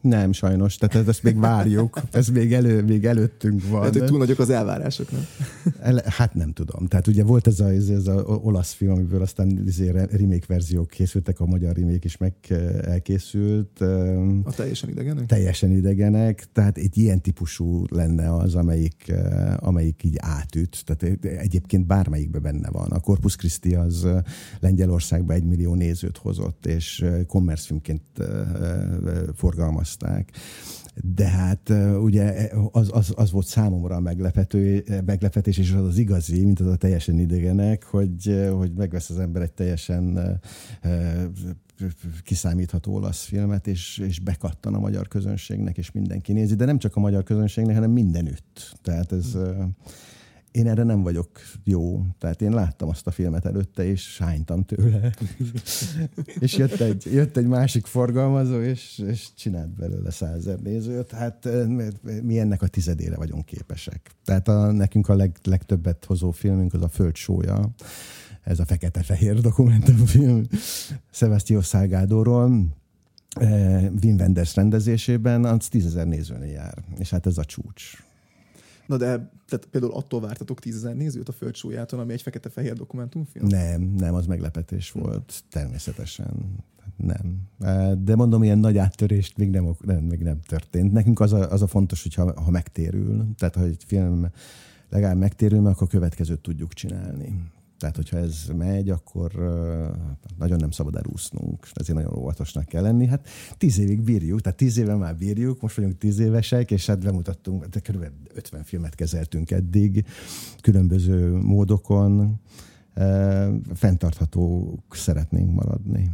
[0.00, 0.76] Nem, sajnos.
[0.76, 2.00] Tehát ezt még várjuk.
[2.10, 3.82] Ez még, elő, még előttünk van.
[3.82, 5.24] Hát, hogy túl nagyok az elvárások, nem?
[6.04, 6.86] hát nem tudom.
[6.86, 11.40] Tehát ugye volt ez a, ez a olasz film, amiből aztán izé remake verziók készültek,
[11.40, 12.34] a magyar remake is meg
[12.82, 13.80] elkészült.
[14.44, 15.26] A teljesen idegenek?
[15.26, 16.46] Teljesen idegenek.
[16.52, 19.12] Tehát egy ilyen típusú lenne az, amelyik,
[19.56, 20.84] amelyik így átüt.
[20.84, 22.90] Tehát egyébként bármelyikbe benne van.
[22.90, 24.06] A Corpus Christi az
[24.60, 28.02] Lengyelországban egy millió nézőt hozott, és kommerszfilmként
[29.34, 30.30] forgalmaz hozták.
[30.94, 36.44] De hát ugye az, az, az volt számomra a meglepető, meglepetés, és az az igazi,
[36.44, 40.40] mint az a teljesen idegenek, hogy, hogy megvesz az ember egy teljesen
[42.22, 46.96] kiszámítható olasz filmet, és, és bekattan a magyar közönségnek, és mindenki nézi, de nem csak
[46.96, 48.78] a magyar közönségnek, hanem mindenütt.
[48.82, 49.32] Tehát ez...
[49.32, 49.74] Hmm
[50.52, 51.28] én erre nem vagyok
[51.64, 52.04] jó.
[52.18, 55.14] Tehát én láttam azt a filmet előtte, és sánytam tőle.
[56.40, 61.10] és jött egy, jött egy másik forgalmazó, és, és csinált belőle százezer nézőt.
[61.10, 61.48] Hát
[62.22, 64.10] mi ennek a tizedére vagyunk képesek.
[64.24, 67.70] Tehát a, nekünk a leg, legtöbbet hozó filmünk az a Földsója.
[68.42, 70.46] Ez a fekete-fehér dokumentumfilm
[71.10, 72.78] Sebastián Salgado-ról.
[74.02, 76.84] Wim Wenders rendezésében, az tízezer nézőnél jár.
[76.98, 78.08] És hát ez a csúcs
[78.90, 83.46] Na de tehát például attól vártatok tízezer nézőt a Földsójától, ami egy fekete-fehér dokumentumfilm?
[83.46, 86.64] Nem, nem, az meglepetés volt, természetesen.
[86.96, 87.40] Nem.
[88.04, 90.92] De mondom, ilyen nagy áttörést még nem, nem, még nem történt.
[90.92, 94.26] Nekünk az a, az a fontos, hogyha ha megtérül, tehát ha egy film
[94.88, 97.42] legalább megtérül, akkor a következőt tudjuk csinálni.
[97.80, 99.32] Tehát, hogyha ez megy, akkor
[100.38, 103.06] nagyon nem szabad elúsznunk, ezért nagyon óvatosnak kell lenni.
[103.06, 103.28] Hát
[103.58, 107.64] tíz évig bírjuk, tehát tíz éve már bírjuk, most vagyunk tíz évesek, és hát bemutattunk,
[107.64, 108.06] de kb.
[108.34, 110.04] 50 filmet kezeltünk eddig,
[110.60, 112.40] különböző módokon.
[113.74, 116.10] Fentarthatók szeretnénk maradni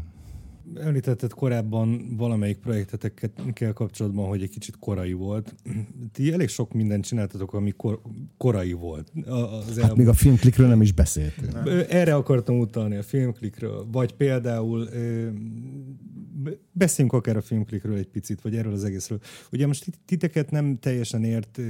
[0.81, 5.55] említetted korábban valamelyik projektetekkel kapcsolatban, hogy egy kicsit korai volt.
[6.13, 8.01] Ti elég sok mindent csináltatok, ami kor,
[8.37, 9.13] korai volt.
[9.27, 9.95] Az hát el...
[9.97, 11.53] még a filmklikről nem is beszéltünk.
[11.89, 13.87] Erre akartam utalni, a filmklikről.
[13.93, 14.89] Vagy például
[16.73, 19.21] beszéljünk akár a filmklikről egy picit, vagy erről az egészről.
[19.53, 21.61] Ugye most titeket nem teljesen ért,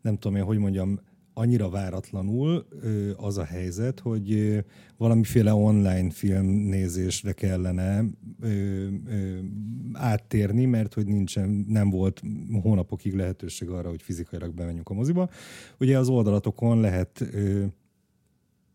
[0.00, 1.00] nem tudom én, hogy mondjam,
[1.34, 2.66] annyira váratlanul
[3.16, 4.58] az a helyzet, hogy
[4.96, 8.04] valamiféle online filmnézésre kellene
[9.92, 12.22] áttérni, mert hogy nincsen, nem volt
[12.62, 15.30] hónapokig lehetőség arra, hogy fizikailag bemenjünk a moziba.
[15.78, 17.24] Ugye az oldalatokon lehet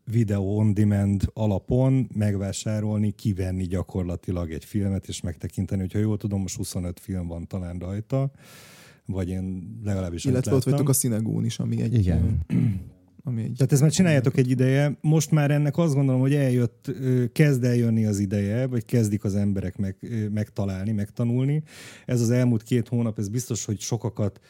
[0.04, 6.56] video on demand alapon megvásárolni, kivenni gyakorlatilag egy filmet, és megtekinteni, hogyha jól tudom, most
[6.56, 8.30] 25 film van talán rajta,
[9.10, 11.94] vagy én legalábbis Illetve ott vagytok a Cinegón is, ami egy...
[11.94, 12.38] Igen.
[13.24, 14.98] Ami egy Tehát ezt már csináljátok egy ideje.
[15.00, 16.92] Most már ennek azt gondolom, hogy eljött,
[17.32, 19.96] kezd eljönni az ideje, vagy kezdik az emberek meg,
[20.32, 21.62] megtalálni, megtanulni.
[22.06, 24.40] Ez az elmúlt két hónap, ez biztos, hogy sokakat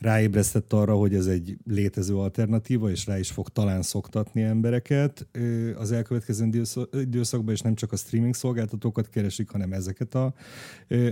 [0.00, 5.26] ráébresztett arra, hogy ez egy létező alternatíva, és rá is fog talán szoktatni embereket
[5.78, 6.50] az elkövetkező
[6.92, 10.34] időszakban, és nem csak a streaming szolgáltatókat keresik, hanem ezeket a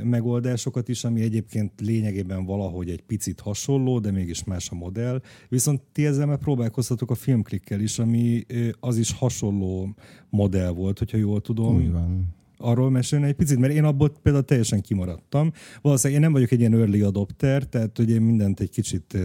[0.02, 5.22] megoldásokat is, ami egyébként lényegében valahogy egy picit hasonló, de mégis más a modell.
[5.48, 8.46] Viszont ti ezzel már próbálkoztatok a filmklikkel is, ami
[8.80, 9.94] az is hasonló
[10.30, 11.76] modell volt, hogyha jól tudom.
[11.76, 15.52] Úgy van arról mesélni egy picit, mert én abból például teljesen kimaradtam.
[15.82, 19.18] Valószínűleg én nem vagyok egy ilyen early adopter, tehát hogy én mindent egy kicsit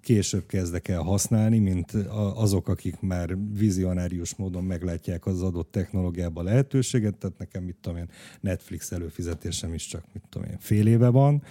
[0.00, 1.92] később kezdek el használni, mint
[2.34, 8.08] azok, akik már vizionárius módon meglátják az adott technológiába lehetőséget, tehát nekem, mit tudom én,
[8.40, 11.42] Netflix előfizetésem is csak, mit tudom én, fél éve van,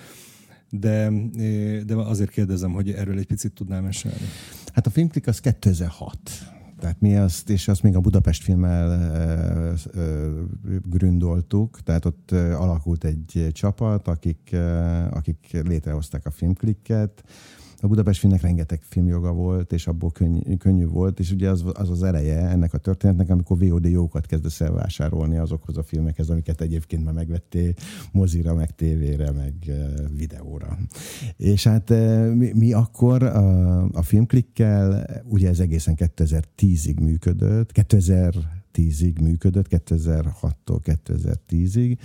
[0.69, 1.11] de,
[1.85, 4.25] de azért kérdezem, hogy erről egy picit tudnám mesélni.
[4.73, 6.19] Hát a Filmklik az 2006
[6.79, 9.75] tehát mi azt, és azt még a Budapest filmmel
[10.83, 14.55] gründoltuk, tehát ott alakult egy csapat, akik,
[15.09, 17.23] akik létrehozták a filmklikket,
[17.81, 21.89] a Budapest filmnek rengeteg filmjoga volt, és abból könny, könnyű volt, és ugye az, az
[21.89, 26.61] az eleje ennek a történetnek, amikor VOD jókat kezdesz el vásárolni azokhoz a filmekhez, amiket
[26.61, 27.73] egyébként már megvettél
[28.11, 29.53] mozira, meg tévére, meg
[30.17, 30.77] videóra.
[31.37, 31.89] És hát
[32.35, 41.97] mi, mi akkor a, a filmklikkel, ugye ez egészen 2010-ig működött, 2010-ig működött, 2006-tól 2010-ig,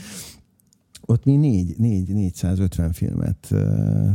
[1.07, 3.55] ott mi négy, négy, 450 filmet,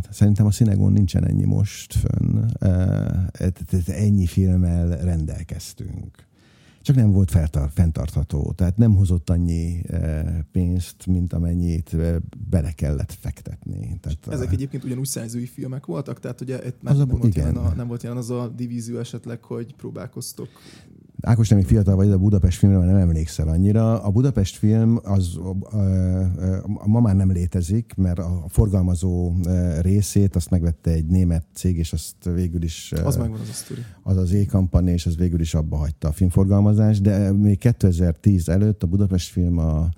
[0.10, 2.46] szerintem a Cinegón nincsen ennyi most fönn,
[3.86, 6.28] ennyi filmmel rendelkeztünk.
[6.82, 9.82] Csak nem volt feltart, fenntartható, tehát nem hozott annyi
[10.52, 11.96] pénzt, mint amennyit
[12.50, 13.98] bele kellett fektetni.
[14.02, 14.52] Tehát ezek a...
[14.52, 17.56] egyébként ugyanúgy szerzői filmek voltak, tehát ugye itt már az nem, a, volt igen.
[17.56, 20.48] a, nem volt ilyen az a divízió esetleg, hogy próbálkoztok
[21.22, 24.04] Ákos, nem még fiatal vagy, de a Budapest filmre nem emlékszel annyira.
[24.04, 25.40] A Budapest film az
[26.86, 29.34] ma már nem létezik, mert a forgalmazó
[29.82, 32.94] részét azt megvette egy német cég, és azt végül is...
[33.04, 33.82] Az megvan az a sztori.
[34.04, 38.84] Az az e és az végül is abba hagyta a filmforgalmazást, de még 2010 előtt
[38.84, 39.90] a Budapest film a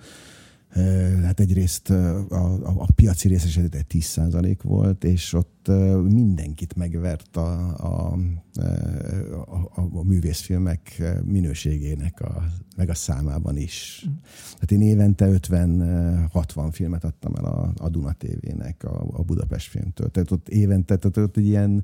[1.24, 5.67] hát egyrészt a, a, a piaci részesedete 10% volt, és ott
[6.03, 8.17] mindenkit megvert a, a,
[9.76, 12.43] a, a művészfilmek minőségének, a,
[12.76, 14.05] meg a számában is.
[14.09, 14.13] Mm.
[14.53, 20.09] Tehát én évente 50-60 filmet adtam el a, a Duna TV-nek, a, a Budapest filmtől.
[20.09, 21.84] Tehát ott évente, tehát ott egy ilyen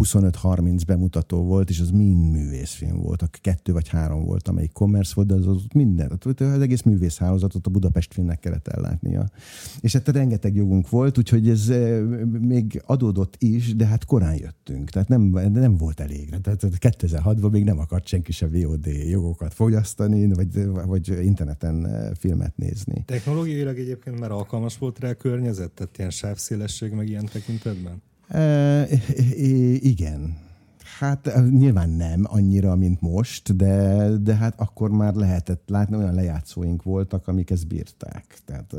[0.00, 3.22] 25-30 bemutató volt, és az mind művészfilm volt.
[3.22, 6.18] A kettő vagy három volt, amelyik commerce volt, de az, az minden.
[6.38, 9.30] Az egész művészhálózatot a Budapest filmnek kellett ellátnia.
[9.80, 12.00] És hát rengeteg jogunk volt, úgyhogy ez eh,
[12.40, 14.90] még adódott is, de hát korán jöttünk.
[14.90, 15.22] Tehát nem,
[15.52, 16.28] nem volt elég.
[16.42, 22.56] Tehát 2006-ban még nem akart senki se VOD jogokat fogyasztani, vagy, vagy interneten eh, filmet
[22.56, 23.02] nézni.
[23.06, 25.70] Technológiailag egyébként már alkalmas volt rá a környezet?
[25.70, 28.02] Tehát ilyen sávszélesség meg ilyen tekintetben?
[28.32, 28.86] E,
[29.76, 30.40] igen.
[30.98, 36.82] Hát nyilván nem annyira, mint most, de, de hát akkor már lehetett látni, olyan lejátszóink
[36.82, 38.38] voltak, amik ezt bírták.
[38.44, 38.76] Tehát,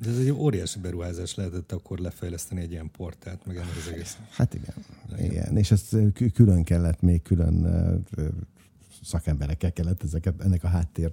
[0.00, 4.16] de ez egy óriási beruházás lehetett akkor lefejleszteni egy ilyen portált, meg ennek az egész.
[4.30, 4.74] Hát igen,
[5.12, 5.30] igen.
[5.30, 5.56] igen.
[5.56, 5.96] És ezt
[6.34, 7.66] külön kellett még külön
[9.06, 11.10] szakemberekkel kellett ezeket, ennek a háttér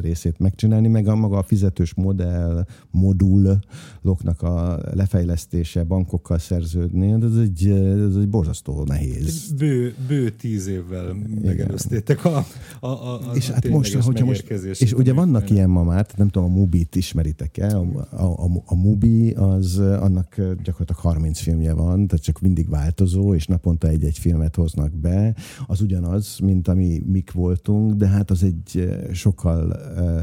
[0.00, 7.66] részét megcsinálni, meg a maga a fizetős modell, moduloknak a lefejlesztése, bankokkal szerződni, ez egy,
[8.08, 9.52] ez egy borzasztó nehéz.
[9.58, 12.46] Bő, bő tíz évvel megelőztétek a,
[12.80, 15.50] a, a, a és hát most, hogyha most, és ugye vannak meg.
[15.50, 19.78] ilyen ma már, nem tudom, a Mubi-t ismeritek el, a, a, a, a Mubi az,
[19.78, 25.34] annak gyakorlatilag 30 filmje van, tehát csak mindig változó, és naponta egy-egy filmet hoznak be,
[25.66, 30.20] az ugyanaz, mint ami mik voltunk, de hát az egy eh, sokkal uh,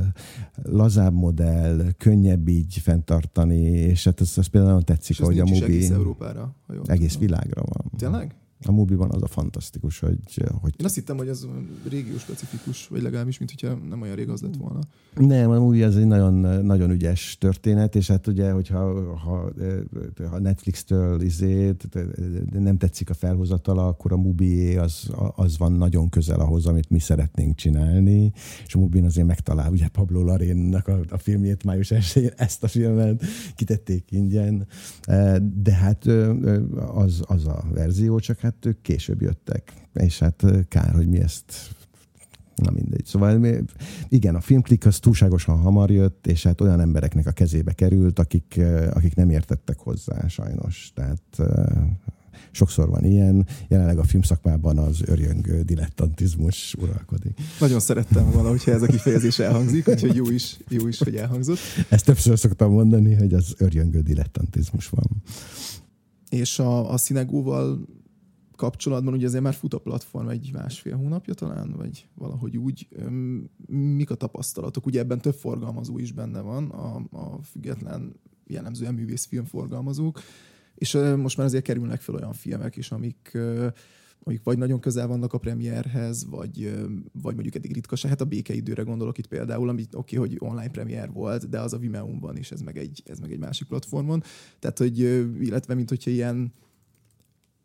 [0.63, 5.63] lazább modell, könnyebb így fenntartani, és hát ez, ez például nagyon tetszik, hogy a Mubi...
[5.63, 6.55] egész Európára.
[6.85, 7.91] Egész világra van.
[7.97, 8.35] Tényleg?
[8.65, 10.43] A Mubiban az a fantasztikus, hogy...
[10.61, 11.47] hogy Én azt hittem, hogy ez
[11.89, 14.79] régió specifikus, vagy legalábbis, mint hogyha nem olyan rég az lett volna.
[15.15, 19.51] Nem, a Mubi az egy nagyon, nagyon ügyes történet, és hát ugye, hogyha ha,
[20.29, 21.87] ha Netflix-től izét,
[22.51, 26.99] nem tetszik a felhozatala, akkor a Mubi az, az van nagyon közel ahhoz, amit mi
[26.99, 28.31] szeretnénk csinálni,
[28.65, 32.67] és a Mubin azért megtalál, ugye Pablo Larénnak a, a filmjét május 1 ezt a
[32.67, 33.23] filmet
[33.55, 34.67] kitették ingyen,
[35.63, 36.05] de hát
[36.93, 41.75] az, az a verzió, csak hát ők később jöttek, és hát kár, hogy mi ezt
[42.55, 43.05] Na mindegy.
[43.05, 43.65] Szóval
[44.09, 48.59] igen, a filmklik az túlságosan hamar jött, és hát olyan embereknek a kezébe került, akik,
[48.93, 50.91] akik nem értettek hozzá sajnos.
[50.93, 51.21] Tehát
[52.51, 53.47] sokszor van ilyen.
[53.67, 57.39] Jelenleg a filmszakmában az örjöngő dilettantizmus uralkodik.
[57.59, 61.59] Nagyon szerettem volna, hogyha ez a kifejezés elhangzik, úgyhogy jó is, jó is, hogy elhangzott.
[61.89, 65.23] Ezt többször szoktam mondani, hogy az örjöngő dilettantizmus van.
[66.29, 67.87] És a, a Szinegóval
[68.57, 72.87] kapcsolatban ugye azért már fut a platform egy másfél hónapja talán, vagy valahogy úgy.
[73.67, 74.85] Mik a tapasztalatok?
[74.85, 78.15] Ugye ebben több forgalmazó is benne van, a, a független
[78.47, 80.19] jellemzően művész filmforgalmazók,
[80.75, 83.37] és most már azért kerülnek fel olyan filmek is, amik
[84.23, 86.73] amik vagy nagyon közel vannak a premierhez, vagy,
[87.21, 88.11] vagy mondjuk eddig ritkaság.
[88.11, 91.73] Hát a békeidőre gondolok itt például, ami oké, okay, hogy online premier volt, de az
[91.73, 94.23] a Vimeo-ban is, ez meg egy, ez meg egy másik platformon.
[94.59, 94.99] Tehát, hogy
[95.39, 96.53] illetve, mint hogyha ilyen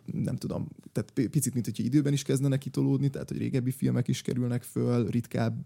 [0.04, 4.22] nem tudom, tehát picit, mint hogyha időben is kezdenek kitolódni, tehát hogy régebbi filmek is
[4.22, 5.64] kerülnek föl, ritkább,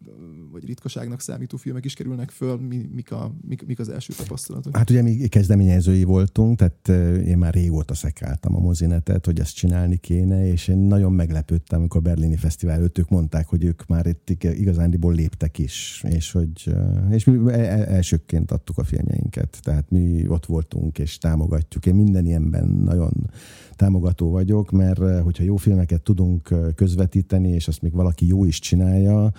[0.51, 4.77] vagy ritkaságnak számító filmek is kerülnek föl, mi, mik, a, mik, mik az első tapasztalatok?
[4.77, 6.89] Hát ugye mi kezdeményezői voltunk, tehát
[7.27, 12.01] én már régóta szekáltam a mozinetet, hogy ezt csinálni kéne, és én nagyon meglepődtem, amikor
[12.01, 16.75] a Berlini Fesztivál előtt ők mondták, hogy ők már itt igazándiból léptek is, és hogy
[17.11, 21.87] és mi e, e, elsőként adtuk a filmjeinket, tehát mi ott voltunk, és támogatjuk.
[21.87, 23.31] Én minden ilyenben nagyon
[23.77, 28.45] támogató vagyok, mert eh, hogyha jó filmeket tudunk eh, közvetíteni, és azt még valaki jó
[28.45, 29.33] is csinálja,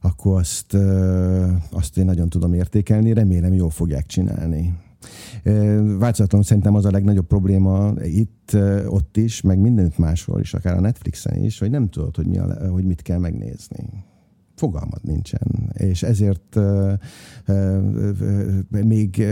[0.00, 4.74] akkor azt, eh, azt én nagyon tudom értékelni, remélem jól fogják csinálni.
[5.98, 8.56] Változatlanul szerintem az a legnagyobb probléma itt,
[8.86, 12.38] ott is, meg mindenütt máshol is, akár a Netflixen is, hogy nem tudod, hogy, mi
[12.38, 14.04] a, hogy mit kell megnézni
[14.56, 15.72] fogalmad nincsen.
[15.72, 16.58] És ezért
[18.68, 19.26] még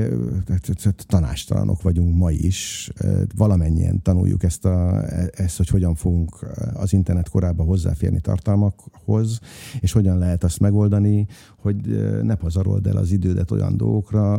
[1.06, 2.90] tanástalanok vagyunk ma is.
[3.36, 9.38] Valamennyien tanuljuk ezt, a, ezt, hogy hogyan fogunk az internet korában hozzáférni tartalmakhoz,
[9.80, 11.26] és hogyan lehet azt megoldani,
[11.58, 11.76] hogy
[12.22, 14.36] ne pazarold el az idődet olyan dolgokra,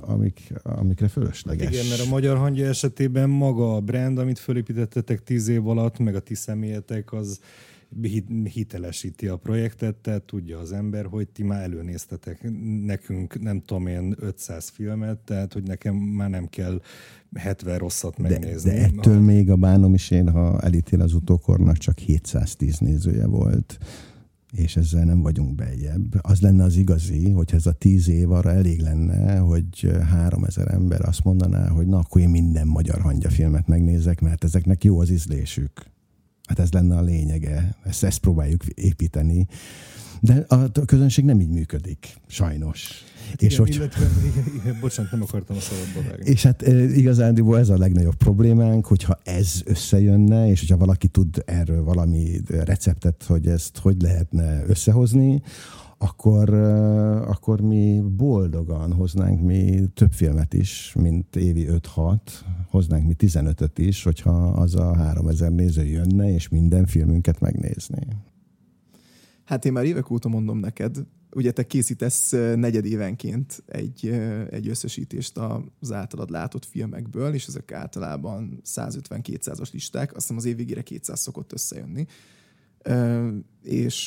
[0.00, 1.70] amik, amikre fölösleges.
[1.70, 6.14] Igen, mert a Magyar Hangja esetében maga a brand, amit fölépítettetek tíz év alatt, meg
[6.14, 7.40] a ti személyetek, az
[8.44, 12.50] hitelesíti a projektet, tehát tudja az ember, hogy ti már előnéztetek
[12.84, 16.80] nekünk, nem tudom én, 500 filmet, tehát hogy nekem már nem kell
[17.34, 18.70] 70 rosszat megnézni.
[18.70, 19.20] De, de ettől a...
[19.20, 23.78] még a bánom is én, ha elítél az utókornak, csak 710 nézője volt
[24.52, 26.14] és ezzel nem vagyunk beljebb.
[26.20, 30.74] Az lenne az igazi, hogy ez a tíz év arra elég lenne, hogy három ezer
[30.74, 35.10] ember azt mondaná, hogy na, akkor én minden magyar hangyafilmet megnézek, mert ezeknek jó az
[35.10, 35.91] ízlésük.
[36.52, 37.74] Hát ez lenne a lényege.
[37.84, 39.46] Ezt, ezt próbáljuk építeni.
[40.20, 43.04] De a, közönség nem így működik, sajnos.
[43.28, 43.74] Hát és igen, hogy...
[43.74, 44.06] illetve,
[44.60, 46.30] igen, bocsánat, nem akartam a szabadba vágni.
[46.30, 46.62] És hát
[46.96, 53.24] igazán ez a legnagyobb problémánk, hogyha ez összejönne, és hogyha valaki tud erről valami receptet,
[53.26, 55.42] hogy ezt hogy lehetne összehozni,
[56.02, 56.54] akkor,
[57.28, 62.18] akkor mi boldogan hoznánk mi több filmet is, mint évi 5-6,
[62.68, 68.06] hoznánk mi 15-öt is, hogyha az a 3000 néző jönne, és minden filmünket megnézni.
[69.44, 70.96] Hát én már évek óta mondom neked,
[71.34, 74.08] ugye te készítesz negyedévenként egy,
[74.50, 75.40] egy összesítést
[75.80, 81.20] az általad látott filmekből, és ezek általában 150-200-as listák, azt hiszem az év végére 200
[81.20, 82.06] szokott összejönni
[83.62, 84.06] és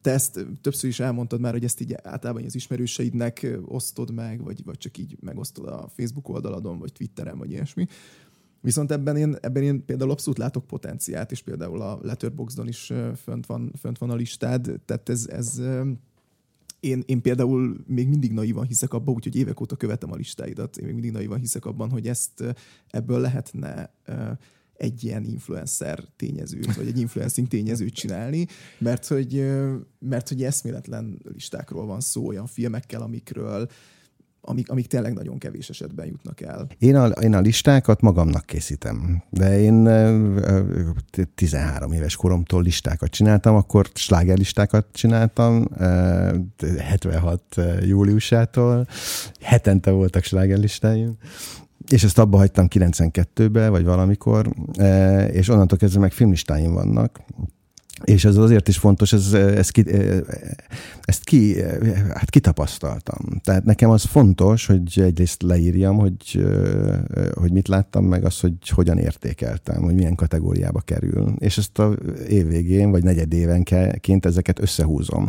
[0.00, 4.64] te ezt többször is elmondtad már, hogy ezt így általában az ismerőseidnek osztod meg, vagy,
[4.64, 7.86] vagy csak így megosztod a Facebook oldaladon, vagy Twitteren, vagy ilyesmi.
[8.60, 13.46] Viszont ebben én, ebben én például abszolút látok potenciát, és például a Letterboxdon is fönt
[13.46, 15.60] van, fönt van a listád, tehát ez, ez
[16.80, 20.84] én, én például még mindig naivan hiszek abban, úgyhogy évek óta követem a listáidat, én
[20.84, 22.44] még mindig naivan hiszek abban, hogy ezt
[22.90, 23.90] ebből lehetne
[24.78, 28.46] egy ilyen influencer tényezőt, vagy egy influencing tényezőt csinálni,
[28.78, 29.46] mert hogy,
[29.98, 33.68] mert hogy eszméletlen listákról van szó, olyan filmekkel, amikről
[34.40, 36.66] amik, amik tényleg nagyon kevés esetben jutnak el.
[36.78, 39.84] Én a, én a listákat magamnak készítem, de én
[41.34, 45.68] 13 éves koromtól listákat csináltam, akkor slágerlistákat csináltam,
[46.78, 47.42] 76
[47.82, 48.86] júliusától,
[49.40, 51.16] hetente voltak slágerlistáim,
[51.88, 54.54] és ezt abba hagytam 92-be, vagy valamikor,
[55.30, 57.20] és onnantól kezdve meg filmlistáim vannak,
[58.04, 59.84] és ez azért is fontos, ez, ez ki,
[61.02, 61.62] ezt ki,
[62.14, 63.40] hát kitapasztaltam.
[63.42, 66.48] Tehát nekem az fontos, hogy egyrészt leírjam, hogy,
[67.34, 71.34] hogy mit láttam, meg az, hogy hogyan értékeltem, hogy milyen kategóriába kerül.
[71.38, 71.96] És ezt a
[72.28, 75.28] évvégén, vagy negyedévenként ezeket összehúzom.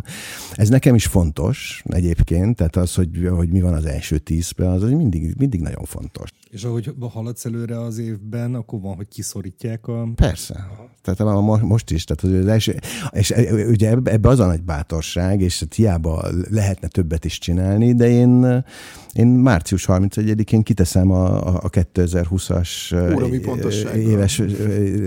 [0.54, 4.82] Ez nekem is fontos egyébként, tehát az, hogy, hogy mi van az első tízben, az
[4.82, 6.30] mindig, mindig nagyon fontos.
[6.50, 10.08] És ahogy haladsz előre az évben, akkor van, hogy kiszorítják a...
[10.14, 10.66] Persze.
[11.02, 12.04] Tehát most is.
[12.04, 12.78] Tehát az első,
[13.10, 13.34] és
[13.68, 18.62] ugye ebbe az a nagy bátorság, és hiába lehetne többet is csinálni, de én
[19.12, 24.42] én március 31-én kiteszem a, a 2020-as éves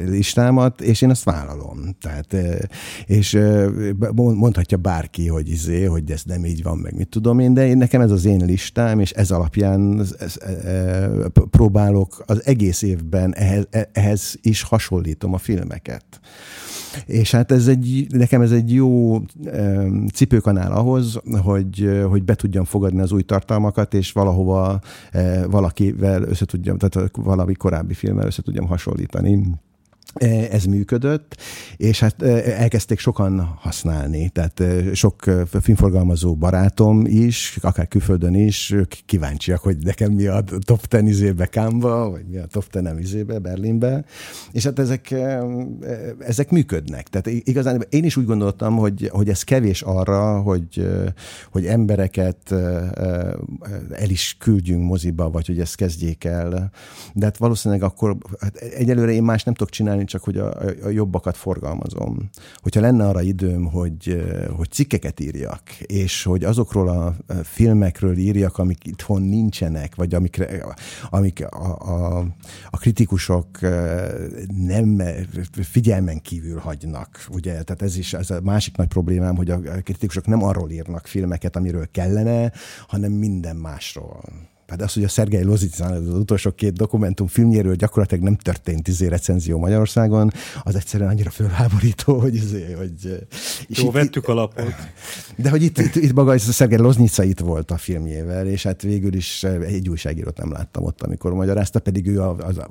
[0.05, 1.95] listámat, és én azt vállalom.
[2.01, 2.35] Tehát,
[3.05, 3.39] és
[4.13, 7.77] mondhatja bárki, hogy izé, hogy ez nem így van, meg mit tudom én, de én,
[7.77, 10.35] nekem ez az én listám, és ez alapján ez, ez,
[11.49, 16.05] próbálok az egész évben ehhez, ehhez is hasonlítom a filmeket.
[17.05, 19.19] És hát ez egy, nekem ez egy jó
[20.13, 24.79] cipőkanál ahhoz, hogy, hogy be tudjam fogadni az új tartalmakat, és valahova
[25.49, 26.45] valakivel össze
[26.77, 29.39] tehát valami korábbi filmmel össze hasonlítani.
[30.13, 31.35] E, ez működött,
[31.77, 32.27] és hát e,
[32.61, 35.23] elkezdték sokan használni, tehát e, sok
[35.61, 41.45] filmforgalmazó barátom is, akár külföldön is, ők kíváncsiak, hogy nekem mi a top 10 izébe
[41.45, 44.05] Kámba, vagy mi a top 10 izébe Berlinbe,
[44.51, 45.15] és hát ezek,
[46.19, 47.07] ezek működnek.
[47.07, 50.87] Tehát igazán én is úgy gondoltam, hogy, hogy ez kevés arra, hogy,
[51.51, 52.51] hogy embereket
[53.91, 56.71] el is küldjünk moziba, vagy hogy ezt kezdjék el,
[57.13, 60.85] de hát valószínűleg akkor hát egyelőre én más nem tudok csinálni, csinálni, csak hogy a,
[60.85, 62.29] a jobbakat forgalmazom.
[62.55, 64.23] Hogyha lenne arra időm, hogy,
[64.55, 70.75] hogy cikkeket írjak, és hogy azokról a filmekről írjak, amik itthon nincsenek, vagy amikre,
[71.09, 72.25] amik a, a,
[72.69, 73.59] a kritikusok
[74.47, 75.01] nem
[75.61, 77.25] figyelmen kívül hagynak.
[77.31, 77.63] Ugye?
[77.63, 81.55] Tehát ez is ez a másik nagy problémám, hogy a kritikusok nem arról írnak filmeket,
[81.55, 82.51] amiről kellene,
[82.87, 84.51] hanem minden másról.
[84.67, 89.07] Hát az, hogy a Szergei Lozicán az utolsó két dokumentum filmjéről gyakorlatilag nem történt izé
[89.07, 90.31] recenzió Magyarországon,
[90.63, 93.25] az egyszerűen annyira fölháborító, hogy, izé, hogy
[93.67, 94.65] Jó, itt, vettük alapot.
[95.35, 98.81] De hogy itt, itt, itt maga a Szergei Loznica itt volt a filmjével, és hát
[98.81, 102.69] végül is egy újságírót nem láttam ott, amikor magyarázta, pedig ő a, a,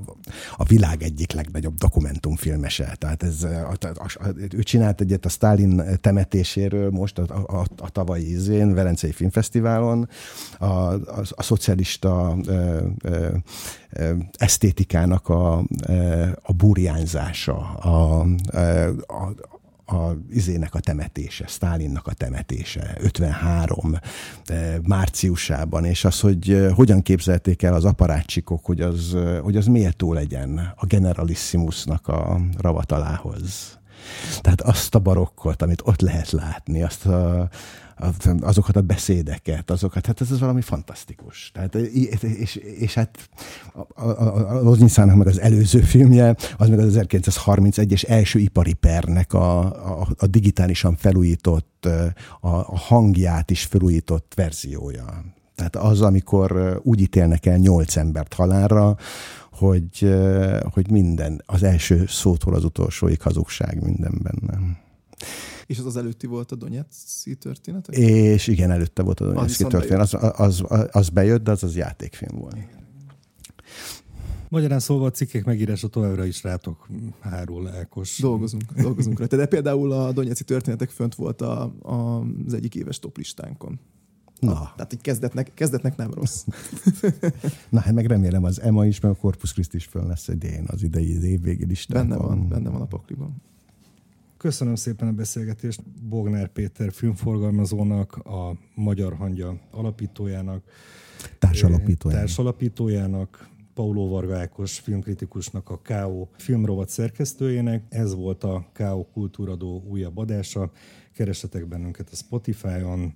[0.57, 2.97] a világ egyik legnagyobb dokumentumfilmese.
[2.99, 7.64] Tehát ez, a, a, a, ő csinált egyet a Stalin temetéséről most a, a, a,
[7.76, 10.09] a tavalyi izén, Velencei Filmfesztiválon,
[10.59, 12.87] a, a, a szociális modernista ö,
[13.93, 15.59] ö, esztétikának a,
[16.43, 18.20] a burjánzása, a,
[19.07, 19.35] a,
[19.97, 23.99] a izének a temetése, Stálinnak a temetése 53
[24.83, 30.72] márciusában, és az, hogy hogyan képzelték el az aparátcsikok, hogy az, hogy az méltó legyen
[30.76, 33.80] a generalissimusnak a ravatalához.
[34.40, 37.48] Tehát azt a barokkot, amit ott lehet látni, azt a,
[38.40, 41.50] azokat a beszédeket, azokat, hát ez az valami fantasztikus.
[41.55, 43.28] Tehát, és, és hát
[43.94, 44.09] a,
[44.55, 49.59] a Loznyicának meg az előző filmje, az meg az 1931-es első ipari pernek a,
[50.00, 51.88] a, a digitálisan felújított,
[52.40, 55.24] a, a hangját is felújított verziója.
[55.55, 58.96] Tehát az, amikor úgy ítélnek el nyolc embert halálra,
[59.53, 60.14] hogy,
[60.72, 64.80] hogy minden, az első szótól az utolsóig hazugság minden benne.
[65.66, 67.88] És az az előtti volt a Donetszki történet?
[67.88, 70.00] És igen, előtte volt a Donetszki történet.
[70.00, 72.57] Az, az, az, az bejött, de az az játékfilm volt.
[74.48, 76.88] Magyarán szólva a cikkek megírása továbbra is rátok
[77.20, 78.18] hárul, Ákos.
[78.18, 79.36] Dolgozunk, dolgozunk rajta.
[79.36, 83.80] De például a Donetszki történetek fönt volt a, a, az egyik éves toplistánkon.
[84.43, 84.53] Na.
[84.53, 86.45] Ah, tehát így kezdetnek, kezdetnek nem rossz.
[87.68, 90.64] Na, hát meg remélem az Emma is, meg a Corpus Christi is föl lesz idén
[90.66, 92.09] az idei évvégi listában.
[92.09, 93.43] Benne van, benne van a pakliban.
[94.36, 100.64] Köszönöm szépen a beszélgetést Bognár Péter filmforgalmazónak, a Magyar Hangya alapítójának,
[101.38, 106.28] társalapítójának, társalapítójának Pauló Varga Ákos filmkritikusnak, a K.O.
[106.36, 107.84] filmrovat szerkesztőjének.
[107.88, 109.05] Ez volt a K.O.
[109.12, 110.70] Kultúradó újabb adása.
[111.14, 113.14] Keresetek bennünket a Spotify-on,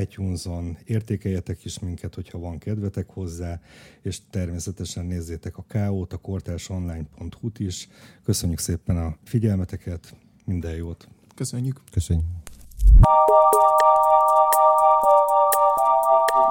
[0.00, 3.60] iTunes-on, értékeljetek is minket, hogyha van kedvetek hozzá,
[4.02, 7.88] és természetesen nézzétek a K.O.-t, a kortársonline.hu-t is.
[8.24, 11.08] Köszönjük szépen a figyelmeteket, minden jót!
[11.34, 11.80] Köszönjük!
[11.90, 12.26] Köszönjük!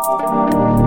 [0.07, 0.84] Thank you.